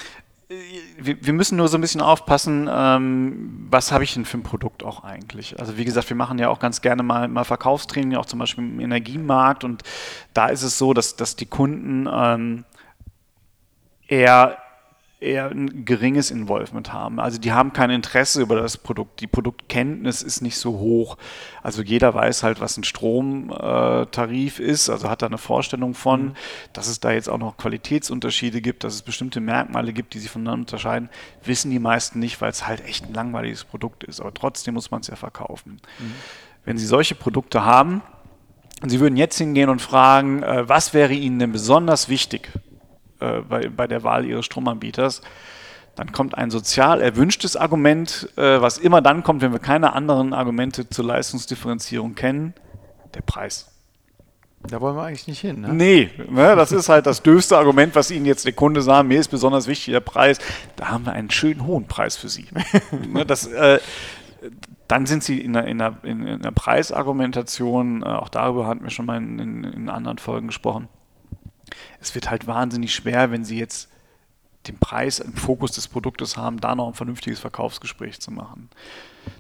wir, 0.99 1.27
wir, 1.27 1.33
müssen 1.35 1.57
nur 1.57 1.69
so 1.69 1.77
ein 1.77 1.81
bisschen 1.83 2.01
aufpassen, 2.01 2.71
ähm, 2.73 3.67
was 3.69 3.93
habe 3.93 4.05
ich 4.05 4.15
denn 4.15 4.25
für 4.25 4.39
ein 4.39 4.45
Produkt 4.45 4.83
auch 4.83 5.05
eigentlich. 5.05 5.59
Also 5.61 5.77
wie 5.77 5.85
gesagt, 5.85 6.09
wir 6.09 6.17
machen 6.17 6.39
ja 6.39 6.49
auch 6.49 6.61
ganz 6.61 6.81
gerne 6.81 7.03
mal, 7.03 7.29
mal 7.29 7.45
Verkaufstraining, 7.45 8.17
auch 8.17 8.27
zum 8.27 8.39
Beispiel 8.39 8.65
im 8.65 8.81
Energiemarkt. 8.81 9.63
Und 9.63 9.83
da 10.33 10.47
ist 10.47 10.63
es 10.63 10.79
so, 10.79 10.95
dass, 10.95 11.17
dass 11.17 11.37
die 11.37 11.47
Kunden 11.47 12.09
ähm, 12.11 12.65
eher 14.09 14.57
eher 15.27 15.51
ein 15.51 15.85
geringes 15.85 16.31
Involvement 16.31 16.93
haben. 16.93 17.21
Also 17.21 17.39
die 17.39 17.53
haben 17.53 17.73
kein 17.73 17.91
Interesse 17.91 18.41
über 18.41 18.57
das 18.57 18.77
Produkt. 18.77 19.21
Die 19.21 19.27
Produktkenntnis 19.27 20.23
ist 20.23 20.41
nicht 20.41 20.57
so 20.57 20.79
hoch. 20.79 21.19
Also 21.63 21.83
jeder 21.83 22.15
weiß 22.15 22.43
halt, 22.43 22.61
was 22.61 22.77
ein 22.77 22.85
Stromtarif 22.85 24.59
ist, 24.61 24.89
also 24.89 25.11
hat 25.11 25.23
da 25.23 25.27
eine 25.27 25.39
Vorstellung 25.39 25.95
von, 25.95 26.27
mhm. 26.27 26.35
dass 26.73 26.89
es 26.89 27.01
da 27.01 27.13
jetzt 27.13 27.29
auch 27.29 27.39
noch 27.39 27.57
Qualitätsunterschiede 27.57 28.61
gibt, 28.61 28.85
dass 28.85 28.95
es 28.95 29.03
bestimmte 29.03 29.41
Merkmale 29.41 29.93
gibt, 29.93 30.15
die 30.15 30.19
sich 30.19 30.31
voneinander 30.31 30.63
unterscheiden, 30.63 31.11
wissen 31.45 31.71
die 31.71 31.79
meisten 31.79 32.19
nicht, 32.19 32.41
weil 32.41 32.51
es 32.51 32.67
halt 32.67 32.87
echt 32.87 33.07
ein 33.07 33.15
langweiliges 33.15 33.65
Produkt 33.65 34.05
ist. 34.05 34.21
Aber 34.21 34.33
trotzdem 34.33 34.75
muss 34.75 34.91
man 34.91 35.01
es 35.01 35.09
ja 35.09 35.17
verkaufen. 35.17 35.81
Mhm. 35.99 36.15
Wenn 36.65 36.79
Sie 36.79 36.87
solche 36.87 37.15
Produkte 37.15 37.65
haben, 37.65 38.03
und 38.83 38.91
Sie 38.91 39.01
würden 39.01 39.17
jetzt 39.17 39.39
hingehen 39.39 39.71
und 39.71 39.81
fragen, 39.81 40.43
äh, 40.43 40.69
was 40.69 40.93
wäre 40.93 41.15
Ihnen 41.15 41.39
denn 41.39 41.53
besonders 41.53 42.09
wichtig 42.09 42.51
äh, 43.21 43.41
bei, 43.41 43.69
bei 43.69 43.87
der 43.87 44.03
Wahl 44.03 44.25
ihres 44.25 44.47
Stromanbieters. 44.47 45.23
Dann 45.97 46.13
kommt 46.13 46.37
ein 46.37 46.51
sozial 46.51 47.01
erwünschtes 47.01 47.57
Argument, 47.57 48.29
äh, 48.37 48.61
was 48.61 48.77
immer 48.77 49.01
dann 49.01 49.23
kommt, 49.23 49.41
wenn 49.41 49.53
wir 49.53 49.59
keine 49.59 49.95
anderen 49.95 50.35
Argumente 50.35 50.89
zur 50.89 51.07
Leistungsdifferenzierung 51.07 52.15
kennen, 52.15 52.53
der 53.15 53.23
Preis. 53.23 53.73
Da 54.69 54.81
wollen 54.81 54.97
wir 54.97 55.05
eigentlich 55.05 55.27
nicht 55.29 55.41
hin. 55.41 55.61
Ne? 55.61 55.73
Nee, 55.73 56.11
ne, 56.29 56.57
das 56.57 56.73
ist 56.73 56.89
halt 56.89 57.07
das 57.07 57.23
döfste 57.23 57.57
Argument, 57.57 57.95
was 57.95 58.11
Ihnen 58.11 58.27
jetzt 58.27 58.45
der 58.45 58.53
Kunde 58.53 58.83
sagt, 58.83 59.09
mir 59.09 59.19
ist 59.19 59.29
besonders 59.29 59.67
wichtig 59.67 59.93
der 59.93 60.01
Preis. 60.01 60.39
Da 60.77 60.89
haben 60.89 61.07
wir 61.07 61.13
einen 61.13 61.31
schönen 61.31 61.67
hohen 61.67 61.87
Preis 61.87 62.17
für 62.17 62.29
Sie. 62.29 62.47
ne, 63.13 63.25
das, 63.25 63.47
äh, 63.47 63.79
dann 64.89 65.07
sind 65.07 65.25
Sie 65.25 65.41
in 65.41 65.57
einer, 65.57 65.67
in 65.67 65.81
einer, 65.81 66.05
in 66.05 66.27
einer 66.27 66.53
Preisargumentation, 66.53 68.03
äh, 68.03 68.07
auch 68.07 68.29
darüber 68.29 68.67
hatten 68.67 68.83
wir 68.83 68.91
schon 68.91 69.07
mal 69.07 69.17
in, 69.17 69.65
in 69.65 69.89
anderen 69.89 70.19
Folgen 70.19 70.49
gesprochen, 70.49 70.89
es 72.01 72.15
wird 72.15 72.31
halt 72.31 72.47
wahnsinnig 72.47 72.95
schwer, 72.95 73.31
wenn 73.31 73.45
sie 73.45 73.59
jetzt 73.59 73.89
den 74.69 74.79
Preis 74.79 75.19
im 75.21 75.35
Fokus 75.35 75.73
des 75.73 75.89
Produktes 75.89 76.37
haben, 76.37 76.61
da 76.61 76.75
noch 76.75 76.89
ein 76.89 76.95
vernünftiges 76.95 77.39
Verkaufsgespräch 77.41 78.21
zu 78.21 78.31
machen. 78.31 78.69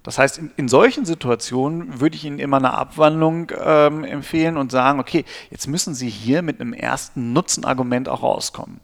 Das 0.02 0.18
heißt, 0.18 0.38
in, 0.38 0.50
in 0.56 0.68
solchen 0.68 1.04
Situationen 1.04 2.00
würde 2.00 2.16
ich 2.16 2.24
Ihnen 2.24 2.38
immer 2.38 2.56
eine 2.56 2.74
Abwandlung 2.74 3.50
ähm, 3.58 4.04
empfehlen 4.04 4.56
und 4.56 4.72
sagen, 4.72 5.00
okay, 5.00 5.24
jetzt 5.50 5.66
müssen 5.66 5.94
Sie 5.94 6.08
hier 6.08 6.42
mit 6.42 6.60
einem 6.60 6.72
ersten 6.72 7.32
Nutzenargument 7.32 8.08
auch 8.08 8.22
rauskommen. 8.22 8.80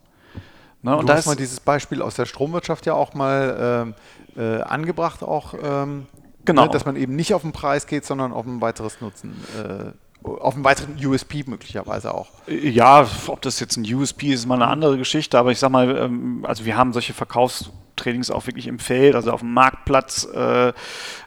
Ne, 0.82 0.96
und 0.96 1.08
du 1.08 1.12
hast 1.12 1.26
mal 1.26 1.36
dieses 1.36 1.60
Beispiel 1.60 2.02
aus 2.02 2.16
der 2.16 2.26
Stromwirtschaft 2.26 2.86
ja 2.86 2.94
auch 2.94 3.14
mal 3.14 3.94
ähm, 4.36 4.42
äh, 4.42 4.62
angebracht, 4.62 5.22
auch 5.22 5.54
ähm, 5.54 6.06
genau. 6.44 6.64
Ne, 6.64 6.70
dass 6.70 6.84
man 6.84 6.96
eben 6.96 7.14
nicht 7.14 7.34
auf 7.34 7.42
den 7.42 7.52
Preis 7.52 7.86
geht, 7.86 8.04
sondern 8.04 8.32
auf 8.32 8.46
ein 8.46 8.60
weiteres 8.60 9.00
Nutzen. 9.00 9.32
Äh, 9.56 9.92
auf 10.24 10.54
einen 10.54 10.64
weiteren 10.64 10.94
USP 11.04 11.44
möglicherweise 11.46 12.14
auch. 12.14 12.28
Ja, 12.46 13.06
ob 13.26 13.42
das 13.42 13.61
jetzt 13.61 13.76
ein 13.76 13.94
USP 13.94 14.32
ist, 14.32 14.40
ist 14.40 14.46
mal 14.46 14.56
eine 14.56 14.68
andere 14.68 14.98
Geschichte, 14.98 15.38
aber 15.38 15.50
ich 15.50 15.58
sag 15.58 15.70
mal, 15.70 15.96
ähm, 15.96 16.44
also 16.46 16.64
wir 16.64 16.76
haben 16.76 16.92
solche 16.92 17.12
Verkaufs- 17.12 17.70
Trainings 17.96 18.30
auch 18.30 18.46
wirklich 18.46 18.66
im 18.66 18.78
Feld, 18.78 19.14
also 19.14 19.30
auf 19.32 19.40
dem 19.40 19.52
Marktplatz 19.52 20.26
äh, 20.35 20.68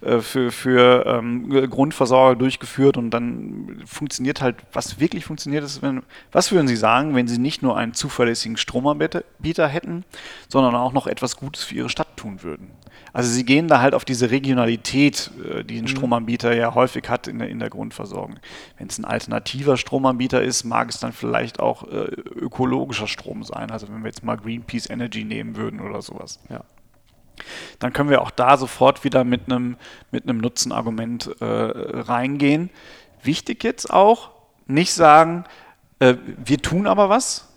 äh, 0.02 0.20
für, 0.20 0.52
für 0.52 1.06
ähm, 1.06 1.70
Grundversorger 1.70 2.36
durchgeführt 2.36 2.98
und 2.98 3.12
dann 3.12 3.84
funktioniert 3.86 4.42
halt, 4.42 4.58
was 4.74 5.00
wirklich 5.00 5.26
funktioniert 5.26 5.64
ist, 5.64 5.82
wenn, 5.82 6.04
was 6.32 6.52
würden 6.52 6.68
Sie 6.68 6.76
sagen, 6.76 7.16
wenn 7.16 7.28
Sie 7.28 7.38
nicht 7.38 7.62
nur 7.62 7.78
einen 7.78 7.94
zuverlässigen 7.94 8.58
Stromanbieter 8.58 9.68
hätten, 9.68 10.04
sondern 10.50 10.76
auch 10.76 10.94
noch 10.94 11.08
etwas 11.08 11.38
Gutes 11.38 11.64
für 11.64 11.76
Ihre 11.76 11.90
Stadt 11.90 12.05
tun 12.16 12.44
würden? 12.44 12.72
Also 13.14 13.30
Sie 13.30 13.46
gehen 13.46 13.68
da 13.68 13.82
halt 13.82 13.94
auf 13.94 14.06
diese 14.06 14.32
Regionalität, 14.32 15.32
äh, 15.44 15.64
die 15.64 15.78
ein 15.78 15.84
mhm. 15.84 15.90
Stromanbieter 15.90 16.56
ja 16.56 16.74
häufig 16.74 17.10
hat 17.10 17.28
in 17.28 17.40
der, 17.40 17.50
in 17.50 17.60
der 17.60 17.70
Grundversorgung. 17.70 18.40
Wenn 18.78 18.88
es 18.88 18.98
ein 18.98 19.06
alternativer 19.06 19.78
Stromanbieter 19.78 20.42
ist, 20.42 20.64
mag 20.64 20.90
es 20.90 21.00
dann 21.00 21.14
vielleicht 21.14 21.60
auch 21.60 21.84
äh, 21.84 22.06
ökologischer 22.36 23.08
Strom 23.08 23.44
sein. 23.44 23.72
Also 23.72 23.88
wenn 23.90 24.02
wir 24.02 24.08
jetzt 24.08 24.24
mal 24.24 24.38
Greenpeace 24.38 24.90
Energy 24.90 25.24
nehmen 25.24 25.56
würden 25.56 25.80
oder 25.80 26.02
sowas. 26.02 26.40
Ja 26.50 26.64
dann 27.80 27.94
können 27.94 28.10
wir 28.10 28.22
auch 28.22 28.32
da 28.32 28.58
sofort 28.58 29.04
wieder 29.04 29.24
mit 29.24 29.52
einem, 29.52 29.78
mit 30.12 30.24
einem 30.24 30.38
Nutzenargument 30.40 31.36
äh, 31.42 31.46
reingehen. 31.46 32.70
Wichtig 33.24 33.64
jetzt 33.64 33.92
auch, 33.92 34.32
nicht 34.68 34.94
sagen, 34.94 35.46
äh, 36.00 36.16
wir 36.44 36.62
tun 36.62 36.88
aber 36.88 37.10
was, 37.10 37.48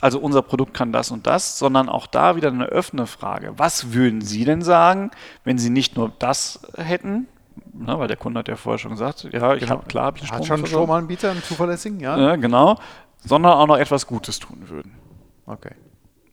also 0.00 0.18
unser 0.18 0.42
Produkt 0.42 0.74
kann 0.74 0.92
das 0.92 1.10
und 1.10 1.26
das, 1.26 1.58
sondern 1.58 1.88
auch 1.88 2.06
da 2.06 2.36
wieder 2.36 2.48
eine 2.48 2.70
offene 2.70 3.06
Frage. 3.06 3.54
Was 3.56 3.92
würden 3.92 4.20
Sie 4.20 4.44
denn 4.44 4.62
sagen, 4.62 5.10
wenn 5.44 5.58
Sie 5.58 5.70
nicht 5.70 5.96
nur 5.96 6.12
das 6.18 6.60
hätten, 6.76 7.26
na, 7.72 7.98
weil 7.98 8.08
der 8.08 8.16
Kunde 8.16 8.38
hat 8.38 8.48
ja 8.48 8.56
vorher 8.56 8.78
schon 8.78 8.92
gesagt, 8.92 9.24
ja, 9.32 9.54
ich 9.54 9.60
genau. 9.60 9.72
habe 9.72 9.86
klar, 9.86 10.06
hab 10.06 10.16
ich 10.16 10.30
Hat 10.30 10.44
schon 10.44 10.58
einen 10.58 10.66
Stromanbieter, 10.66 11.30
einen 11.30 11.42
zuverlässigen, 11.42 12.00
ja. 12.00 12.18
ja. 12.18 12.36
Genau, 12.36 12.78
sondern 13.24 13.52
auch 13.52 13.66
noch 13.66 13.78
etwas 13.78 14.06
Gutes 14.06 14.38
tun 14.38 14.68
würden. 14.68 14.92
Okay. 15.46 15.74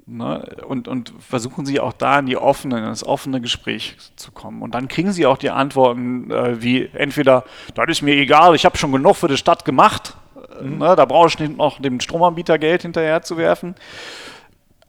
Ne? 0.06 0.58
Und, 0.67 0.88
und 0.88 1.13
versuchen 1.19 1.65
Sie 1.65 1.80
auch 1.80 1.93
da 1.93 2.19
in, 2.19 2.26
die 2.26 2.38
offene, 2.38 2.80
in 2.80 2.86
das 2.86 3.04
offene 3.04 3.39
Gespräch 3.39 3.97
zu 4.15 4.32
kommen. 4.32 4.62
Und 4.62 4.76
dann 4.76 4.88
kriegen 4.88 5.12
Sie 5.12 5.26
auch 5.26 5.38
die 5.38 5.52
Antworten 5.52 6.30
äh, 6.32 6.62
wie 6.62 6.89
entweder, 6.93 7.43
das 7.76 7.86
ist 7.88 8.02
mir 8.02 8.15
egal, 8.15 8.56
ich 8.56 8.65
habe 8.65 8.78
schon 8.78 8.91
genug 8.91 9.15
für 9.15 9.28
die 9.28 9.38
Stadt 9.38 9.63
gemacht, 9.63 10.17
mhm. 10.62 10.78
ne? 10.78 10.95
da 10.95 11.06
brauche 11.06 11.28
ich 11.28 11.39
nicht 11.39 11.58
noch 11.58 11.82
dem 11.82 12.00
Stromanbieter 12.00 12.58
Geld 12.58 12.82
hinterher 12.84 13.21
zu 13.21 13.38
werfen. 13.38 13.76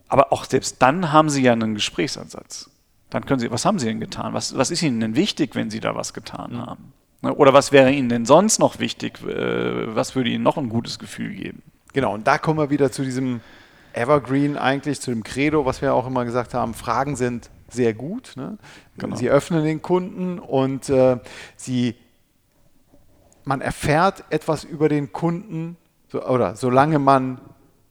Aber 0.09 0.33
auch 0.33 0.45
selbst 0.45 0.83
dann 0.83 1.13
haben 1.13 1.31
Sie 1.31 1.43
ja 1.43 1.53
einen 1.53 1.75
Gesprächsansatz. 1.75 2.71
Dann 3.11 3.27
können 3.27 3.41
Sie, 3.41 3.51
was 3.51 3.65
haben 3.65 3.79
Sie 3.79 3.87
denn 3.87 4.01
getan? 4.01 4.35
Was, 4.35 4.57
was 4.57 4.71
ist 4.71 4.83
Ihnen 4.83 5.01
denn 5.01 5.17
wichtig, 5.17 5.55
wenn 5.55 5.71
Sie 5.71 5.81
da 5.81 5.95
was 5.95 6.13
getan 6.13 6.53
mhm. 6.53 6.67
haben? 6.67 6.93
Ne? 7.23 7.35
Oder 7.35 7.53
was 7.53 7.73
wäre 7.73 7.91
Ihnen 7.91 8.09
denn 8.09 8.27
sonst 8.27 8.59
noch 8.59 8.79
wichtig? 8.79 9.23
Äh, 9.23 9.95
was 9.95 10.15
würde 10.15 10.31
Ihnen 10.31 10.43
noch 10.43 10.59
ein 10.59 10.69
gutes 10.69 10.99
Gefühl 10.99 11.35
geben? 11.35 11.63
Genau, 11.93 12.15
und 12.15 12.27
da 12.27 12.39
kommen 12.39 12.59
wir 12.59 12.71
wieder 12.71 12.91
zu 12.91 13.03
diesem 13.03 13.41
Evergreen 13.93 14.57
eigentlich 14.57 15.01
zu 15.01 15.11
dem 15.11 15.23
Credo, 15.23 15.67
was 15.67 15.83
wir 15.83 15.95
auch 15.95 16.07
immer 16.07 16.25
gesagt 16.25 16.55
haben, 16.55 16.75
Fragen 16.75 17.17
sind 17.17 17.51
sehr 17.69 17.95
gut. 17.95 18.33
Ne? 18.37 18.59
Genau. 18.99 19.17
Sie 19.17 19.31
öffnen 19.31 19.65
den 19.65 19.83
Kunden 19.83 20.39
und 20.39 20.89
äh, 20.89 21.19
sie, 21.57 21.95
man 23.45 23.61
erfährt 23.61 24.25
etwas 24.31 24.65
über 24.65 24.89
den 24.89 25.13
Kunden, 25.13 25.77
so, 26.09 26.25
oder 26.25 26.57
solange 26.57 26.99
man, 26.99 27.41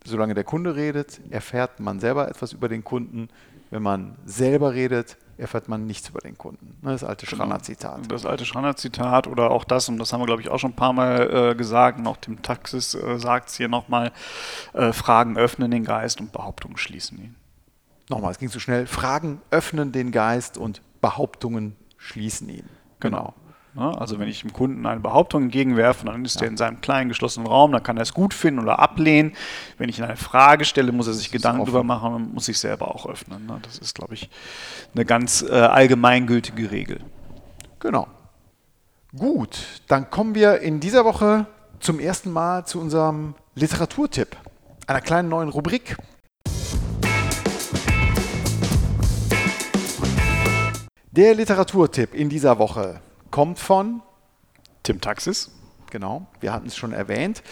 solange 0.06 0.34
der 0.34 0.44
Kunde 0.44 0.76
redet, 0.76 1.22
erfährt 1.30 1.80
man 1.80 2.00
selber 2.00 2.30
etwas 2.30 2.54
über 2.54 2.70
den 2.70 2.84
Kunden. 2.84 3.30
Wenn 3.70 3.84
man 3.84 4.16
selber 4.26 4.74
redet, 4.74 5.18
erfährt 5.38 5.68
man 5.68 5.88
nichts 5.88 6.10
über 6.10 6.20
den 6.20 6.38
Kunden. 6.38 6.78
Ne, 6.82 6.92
das 6.92 7.04
alte 7.04 7.26
genau. 7.26 7.44
Schranner-Zitat. 7.44 8.12
Das 8.12 8.26
alte 8.26 8.46
Schranner-Zitat 8.46 9.28
oder 9.28 9.50
auch 9.50 9.64
das, 9.64 9.90
und 9.90 9.98
das 9.98 10.14
haben 10.14 10.22
wir, 10.22 10.28
glaube 10.28 10.42
ich, 10.42 10.50
auch 10.50 10.60
schon 10.60 10.72
ein 10.72 10.76
paar 10.76 10.94
Mal 10.94 11.52
äh, 11.52 11.56
gesagt, 11.56 11.98
und 12.00 12.08
auch 12.08 12.18
Tim 12.18 12.42
Taxis 12.42 12.94
äh, 12.94 13.18
sagt 13.18 13.50
es 13.50 13.56
hier 13.56 13.68
nochmal, 13.68 14.12
äh, 14.74 14.94
Fragen 14.94 15.38
öffnen 15.38 15.72
den 15.72 15.84
Geist 15.84 16.20
und 16.22 16.32
Behauptungen 16.32 16.78
schließen 16.78 17.18
ihn. 17.18 17.36
Nochmal, 18.10 18.32
es 18.32 18.40
ging 18.40 18.50
zu 18.50 18.60
schnell. 18.60 18.88
Fragen 18.88 19.42
öffnen 19.50 19.92
den 19.92 20.12
Geist 20.12 20.58
und 20.58 20.82
Behauptungen 21.02 21.76
schließen 21.98 22.50
ihn. 22.50 22.70
Genau. 23.00 23.18
genau. 23.18 23.34
Ne? 23.74 24.00
Also 24.00 24.20
wenn 24.20 24.28
ich 24.28 24.42
dem 24.42 24.52
Kunden 24.52 24.86
eine 24.86 25.00
Behauptung 25.00 25.44
entgegenwerfe, 25.44 26.06
dann 26.06 26.26
ist 26.26 26.36
ja. 26.36 26.44
er 26.44 26.48
in 26.50 26.58
seinem 26.58 26.82
kleinen 26.82 27.10
geschlossenen 27.10 27.48
Raum, 27.48 27.72
dann 27.72 27.84
kann 27.84 27.98
er 27.98 28.04
es 28.04 28.14
gut 28.14 28.34
finden 28.34 28.60
oder 28.60 28.80
ablehnen. 28.80 29.34
Wenn 29.78 29.90
ich 29.90 30.04
eine 30.04 30.18
Frage 30.18 30.66
stelle, 30.66 30.92
muss 30.92 31.08
er 31.08 31.14
sich 31.14 31.32
Gedanken 31.32 31.62
darüber 31.62 31.84
machen 31.84 32.14
und 32.14 32.34
muss 32.34 32.46
sich 32.46 32.60
selber 32.60 32.94
auch 32.94 33.06
öffnen. 33.06 33.46
Ne? 33.46 33.60
Das 33.62 33.78
ist, 33.78 33.96
glaube 33.96 34.14
ich, 34.14 34.30
eine 34.94 35.06
ganz 35.06 35.42
äh, 35.42 35.54
allgemeingültige 35.54 36.72
Regel. 36.72 37.00
Genau. 37.80 38.08
Gut, 39.18 39.82
dann 39.88 40.10
kommen 40.10 40.36
wir 40.36 40.60
in 40.60 40.80
dieser 40.80 41.06
Woche 41.06 41.46
zum 41.80 42.00
ersten 42.00 42.32
Mal 42.32 42.66
zu 42.66 42.80
unserem 42.80 43.36
Literaturtipp, 43.56 44.38
einer 44.88 45.02
kleinen 45.02 45.30
neuen 45.30 45.50
Rubrik. 45.50 45.98
Der 51.12 51.36
Literaturtipp 51.36 52.14
in 52.14 52.30
dieser 52.30 52.58
Woche 52.58 53.02
kommt 53.32 53.60
von 53.60 54.02
Tim 54.84 55.02
Taxis. 55.02 55.52
Genau, 55.90 56.26
wir 56.40 56.54
hatten 56.54 56.68
es 56.68 56.78
schon 56.78 56.94
erwähnt. 56.94 57.44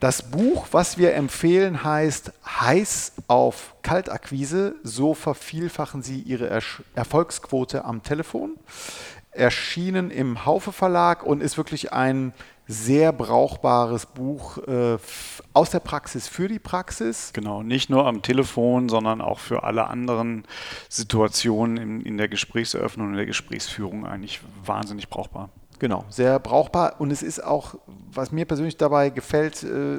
Das 0.00 0.30
Buch, 0.30 0.66
was 0.72 0.98
wir 0.98 1.14
empfehlen, 1.14 1.82
heißt 1.82 2.32
Heiß 2.44 3.12
auf 3.26 3.74
Kaltakquise. 3.82 4.74
So 4.82 5.14
vervielfachen 5.14 6.02
Sie 6.02 6.20
Ihre 6.20 6.48
er 6.48 6.62
Erfolgsquote 6.94 7.84
am 7.86 8.02
Telefon. 8.02 8.58
Erschienen 9.30 10.10
im 10.10 10.44
Haufe 10.44 10.72
Verlag 10.72 11.22
und 11.22 11.42
ist 11.42 11.56
wirklich 11.56 11.92
ein 11.92 12.34
sehr 12.68 13.12
brauchbares 13.12 14.06
Buch 14.06 14.58
äh, 14.66 14.98
aus 15.52 15.70
der 15.70 15.80
Praxis 15.80 16.26
für 16.26 16.48
die 16.48 16.58
Praxis. 16.58 17.32
Genau, 17.32 17.62
nicht 17.62 17.90
nur 17.90 18.06
am 18.06 18.22
Telefon, 18.22 18.88
sondern 18.88 19.20
auch 19.20 19.38
für 19.38 19.62
alle 19.62 19.86
anderen 19.86 20.44
Situationen 20.88 21.76
in, 21.76 22.00
in 22.00 22.16
der 22.16 22.28
Gesprächseröffnung 22.28 23.08
und 23.08 23.14
der 23.14 23.26
Gesprächsführung 23.26 24.06
eigentlich 24.06 24.40
wahnsinnig 24.64 25.08
brauchbar. 25.08 25.50
Genau, 25.78 26.04
sehr 26.08 26.38
brauchbar 26.38 27.00
und 27.00 27.10
es 27.10 27.22
ist 27.22 27.44
auch, 27.44 27.74
was 28.10 28.32
mir 28.32 28.46
persönlich 28.46 28.76
dabei 28.76 29.10
gefällt, 29.10 29.62
äh, 29.62 29.98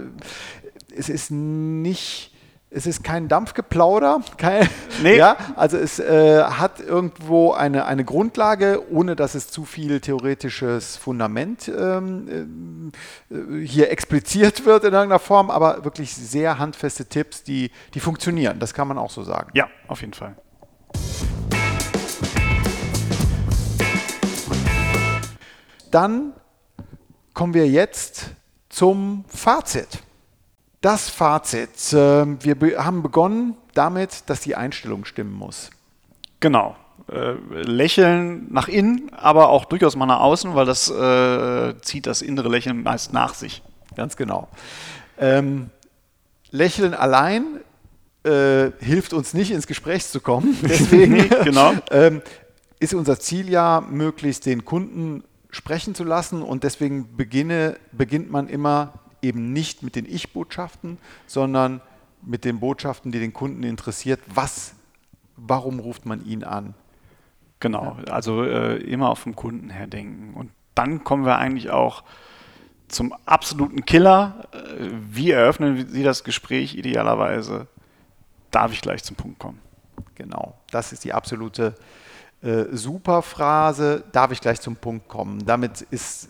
es 0.96 1.10
ist 1.10 1.32
nicht 1.32 2.34
es 2.70 2.86
ist 2.86 3.02
kein 3.04 3.30
Dampfgeplauder, 3.30 4.22
kein, 4.38 4.68
nee. 5.02 5.18
ja, 5.18 5.38
also 5.56 5.78
es 5.78 6.00
äh, 6.00 6.44
hat 6.44 6.82
irgendwo 6.82 7.54
eine, 7.54 7.86
eine 7.86 8.04
Grundlage, 8.04 8.84
ohne 8.92 9.16
dass 9.16 9.36
es 9.36 9.48
zu 9.48 9.64
viel 9.64 10.02
theoretisches 10.02 10.98
Fundament 10.98 11.70
ähm, 11.70 12.92
äh, 13.30 13.66
hier 13.66 13.90
expliziert 13.90 14.66
wird 14.66 14.84
in 14.84 14.94
irgendeiner 14.94 15.20
Form, 15.20 15.50
aber 15.50 15.86
wirklich 15.86 16.14
sehr 16.14 16.60
handfeste 16.60 17.06
Tipps, 17.06 17.44
die, 17.44 17.72
die 17.94 18.02
funktionieren. 18.02 18.60
Das 18.60 18.74
kann 18.74 18.88
man 18.90 18.98
auch 18.98 19.12
so 19.12 19.24
sagen. 19.24 19.50
Ja, 19.54 19.70
auf 19.88 20.02
jeden 20.02 20.14
Fall. 20.14 20.36
Dann 25.90 26.34
kommen 27.34 27.54
wir 27.54 27.68
jetzt 27.68 28.32
zum 28.68 29.24
Fazit. 29.30 30.00
Das 30.82 31.10
Fazit. 31.10 31.70
Ähm, 31.94 32.38
wir 32.42 32.84
haben 32.84 33.02
begonnen 33.02 33.56
damit, 33.74 34.24
dass 34.28 34.42
die 34.42 34.56
Einstellung 34.56 35.06
stimmen 35.06 35.34
muss. 35.34 35.70
Genau. 36.40 36.76
Äh, 37.12 37.34
lächeln 37.62 38.48
nach 38.52 38.68
innen, 38.68 39.12
aber 39.14 39.50
auch 39.50 39.66
durchaus 39.66 39.96
mal 39.96 40.06
nach 40.06 40.20
außen, 40.20 40.56
weil 40.56 40.66
das 40.66 40.90
äh, 40.90 41.80
zieht 41.82 42.06
das 42.06 42.22
innere 42.22 42.50
Lächeln 42.50 42.84
meist 42.84 43.14
nach 43.14 43.34
sich. 43.34 43.64
Ganz 43.96 44.18
genau. 44.18 44.50
Ähm, 45.18 45.70
Lächeln 46.52 46.94
allein 46.94 47.62
äh, 48.24 48.72
hilft 48.80 49.14
uns 49.14 49.34
nicht 49.34 49.52
ins 49.52 49.68
Gespräch 49.68 50.06
zu 50.06 50.20
kommen. 50.20 50.58
Deswegen 50.64 51.30
genau. 51.44 51.74
ähm, 51.92 52.22
ist 52.80 52.94
unser 52.94 53.20
Ziel 53.20 53.50
ja, 53.50 53.82
möglichst 53.90 54.46
den 54.46 54.66
Kunden 54.66 55.24
sprechen 55.50 55.96
zu 55.96 56.04
lassen 56.04 56.42
und 56.44 56.64
deswegen 56.64 57.16
beginne, 57.16 57.78
beginnt 57.92 58.30
man 58.30 58.48
immer 58.48 58.94
eben 59.22 59.54
nicht 59.54 59.84
mit 59.84 59.96
den 59.96 60.06
Ich-Botschaften, 60.06 60.98
sondern 61.26 61.82
mit 62.22 62.46
den 62.46 62.60
Botschaften, 62.60 63.12
die 63.12 63.20
den 63.20 63.34
Kunden 63.34 63.64
interessiert. 63.64 64.20
Was, 64.28 64.74
warum 65.36 65.80
ruft 65.80 66.06
man 66.06 66.26
ihn 66.26 66.44
an? 66.44 66.74
Genau, 67.60 67.98
also 68.10 68.44
äh, 68.44 68.78
immer 68.78 69.10
auf 69.10 69.24
den 69.24 69.36
Kunden 69.36 69.70
her 69.70 69.88
denken. 69.88 70.34
Und 70.36 70.52
dann 70.76 71.04
kommen 71.04 71.26
wir 71.26 71.38
eigentlich 71.38 71.72
auch 71.72 72.04
zum 72.88 73.14
absoluten 73.26 73.86
Killer. 73.86 74.48
Äh, 74.52 74.90
wie 75.10 75.32
eröffnen 75.32 75.88
Sie 75.90 76.04
das 76.04 76.24
Gespräch 76.24 76.76
idealerweise? 76.76 77.68
Darf 78.52 78.72
ich 78.72 78.82
gleich 78.82 79.04
zum 79.04 79.16
Punkt 79.16 79.40
kommen? 79.40 79.60
Genau, 80.16 80.56
das 80.72 80.94
ist 80.94 81.04
die 81.04 81.14
absolute 81.14 81.76
äh, 82.42 82.66
Superphrase. 82.72 84.04
Darf 84.12 84.32
ich 84.32 84.42
gleich 84.42 84.62
zum 84.62 84.76
Punkt 84.76 85.08
kommen? 85.08 85.46
Damit 85.46 85.82
ist 85.82 86.30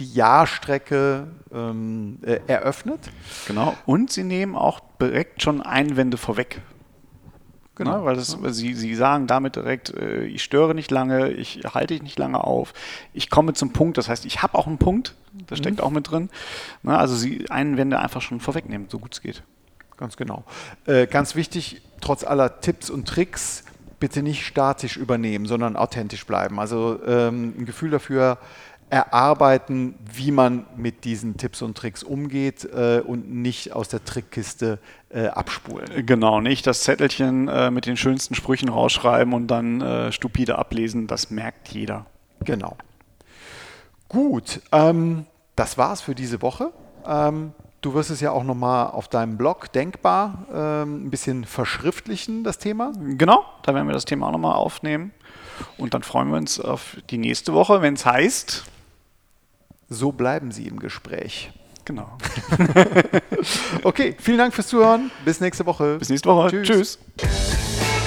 die 0.00 0.12
Jahrstrecke 0.12 1.28
ähm, 1.52 2.18
äh, 2.22 2.40
eröffnet. 2.46 3.00
Genau. 3.46 3.76
Und 3.86 4.10
sie 4.10 4.24
nehmen 4.24 4.56
auch 4.56 4.80
direkt 5.00 5.42
schon 5.42 5.62
Einwände 5.62 6.16
vorweg. 6.16 6.60
Genau, 7.76 8.04
weil 8.04 8.14
das, 8.14 8.36
sie, 8.48 8.74
sie 8.74 8.94
sagen 8.94 9.26
damit 9.26 9.56
direkt, 9.56 9.94
äh, 9.94 10.24
ich 10.24 10.42
störe 10.42 10.74
nicht 10.74 10.90
lange, 10.90 11.30
ich 11.30 11.62
halte 11.72 11.94
dich 11.94 12.02
nicht 12.02 12.18
lange 12.18 12.44
auf, 12.44 12.74
ich 13.14 13.30
komme 13.30 13.54
zum 13.54 13.72
Punkt, 13.72 13.96
das 13.96 14.06
heißt, 14.06 14.26
ich 14.26 14.42
habe 14.42 14.58
auch 14.58 14.66
einen 14.66 14.76
Punkt, 14.76 15.14
das 15.46 15.58
steckt 15.58 15.78
mhm. 15.78 15.84
auch 15.84 15.90
mit 15.90 16.10
drin. 16.10 16.28
Ne? 16.82 16.98
Also 16.98 17.16
sie 17.16 17.48
Einwände 17.50 17.98
einfach 17.98 18.20
schon 18.20 18.40
vorwegnehmen, 18.40 18.88
so 18.90 18.98
gut 18.98 19.14
es 19.14 19.22
geht. 19.22 19.42
Ganz 19.96 20.18
genau. 20.18 20.44
Äh, 20.84 21.06
ganz 21.06 21.36
wichtig, 21.36 21.80
trotz 22.02 22.22
aller 22.22 22.60
Tipps 22.60 22.90
und 22.90 23.08
Tricks, 23.08 23.64
bitte 23.98 24.22
nicht 24.22 24.44
statisch 24.44 24.96
übernehmen, 24.96 25.46
sondern 25.46 25.76
authentisch 25.76 26.26
bleiben. 26.26 26.58
Also 26.58 26.98
ähm, 27.06 27.54
ein 27.58 27.66
Gefühl 27.66 27.90
dafür 27.90 28.38
erarbeiten, 28.90 29.94
wie 30.12 30.32
man 30.32 30.66
mit 30.76 31.04
diesen 31.04 31.36
Tipps 31.36 31.62
und 31.62 31.78
Tricks 31.78 32.02
umgeht 32.02 32.64
äh, 32.64 33.00
und 33.00 33.30
nicht 33.32 33.72
aus 33.72 33.88
der 33.88 34.04
Trickkiste 34.04 34.80
äh, 35.10 35.28
abspulen. 35.28 36.04
Genau, 36.04 36.40
nicht 36.40 36.66
das 36.66 36.82
Zettelchen 36.82 37.46
äh, 37.48 37.70
mit 37.70 37.86
den 37.86 37.96
schönsten 37.96 38.34
Sprüchen 38.34 38.68
rausschreiben 38.68 39.32
und 39.32 39.46
dann 39.46 39.80
äh, 39.80 40.12
stupide 40.12 40.58
ablesen, 40.58 41.06
das 41.06 41.30
merkt 41.30 41.68
jeder. 41.68 42.06
Genau. 42.44 42.76
Gut, 44.08 44.60
ähm, 44.72 45.24
das 45.54 45.78
war's 45.78 46.00
für 46.00 46.16
diese 46.16 46.42
Woche. 46.42 46.72
Ähm, 47.06 47.52
du 47.82 47.94
wirst 47.94 48.10
es 48.10 48.20
ja 48.20 48.32
auch 48.32 48.42
nochmal 48.42 48.88
auf 48.88 49.06
deinem 49.06 49.36
Blog 49.36 49.72
denkbar 49.72 50.46
ähm, 50.52 51.06
ein 51.06 51.10
bisschen 51.10 51.44
verschriftlichen, 51.44 52.42
das 52.42 52.58
Thema. 52.58 52.92
Genau, 52.98 53.44
da 53.62 53.72
werden 53.72 53.86
wir 53.86 53.94
das 53.94 54.04
Thema 54.04 54.26
auch 54.26 54.32
nochmal 54.32 54.54
aufnehmen. 54.54 55.12
Und 55.78 55.94
dann 55.94 56.02
freuen 56.02 56.30
wir 56.30 56.38
uns 56.38 56.58
auf 56.58 56.96
die 57.10 57.18
nächste 57.18 57.52
Woche, 57.52 57.82
wenn 57.82 57.94
es 57.94 58.04
heißt 58.04 58.64
so 59.90 60.12
bleiben 60.12 60.52
Sie 60.52 60.66
im 60.66 60.78
Gespräch. 60.78 61.50
Genau. 61.84 62.16
okay, 63.82 64.16
vielen 64.18 64.38
Dank 64.38 64.54
fürs 64.54 64.68
Zuhören. 64.68 65.10
Bis 65.24 65.40
nächste 65.40 65.66
Woche. 65.66 65.98
Bis 65.98 66.08
nächste 66.08 66.28
Woche. 66.28 66.50
Tschüss. 66.62 66.98
Tschüss. 67.18 67.99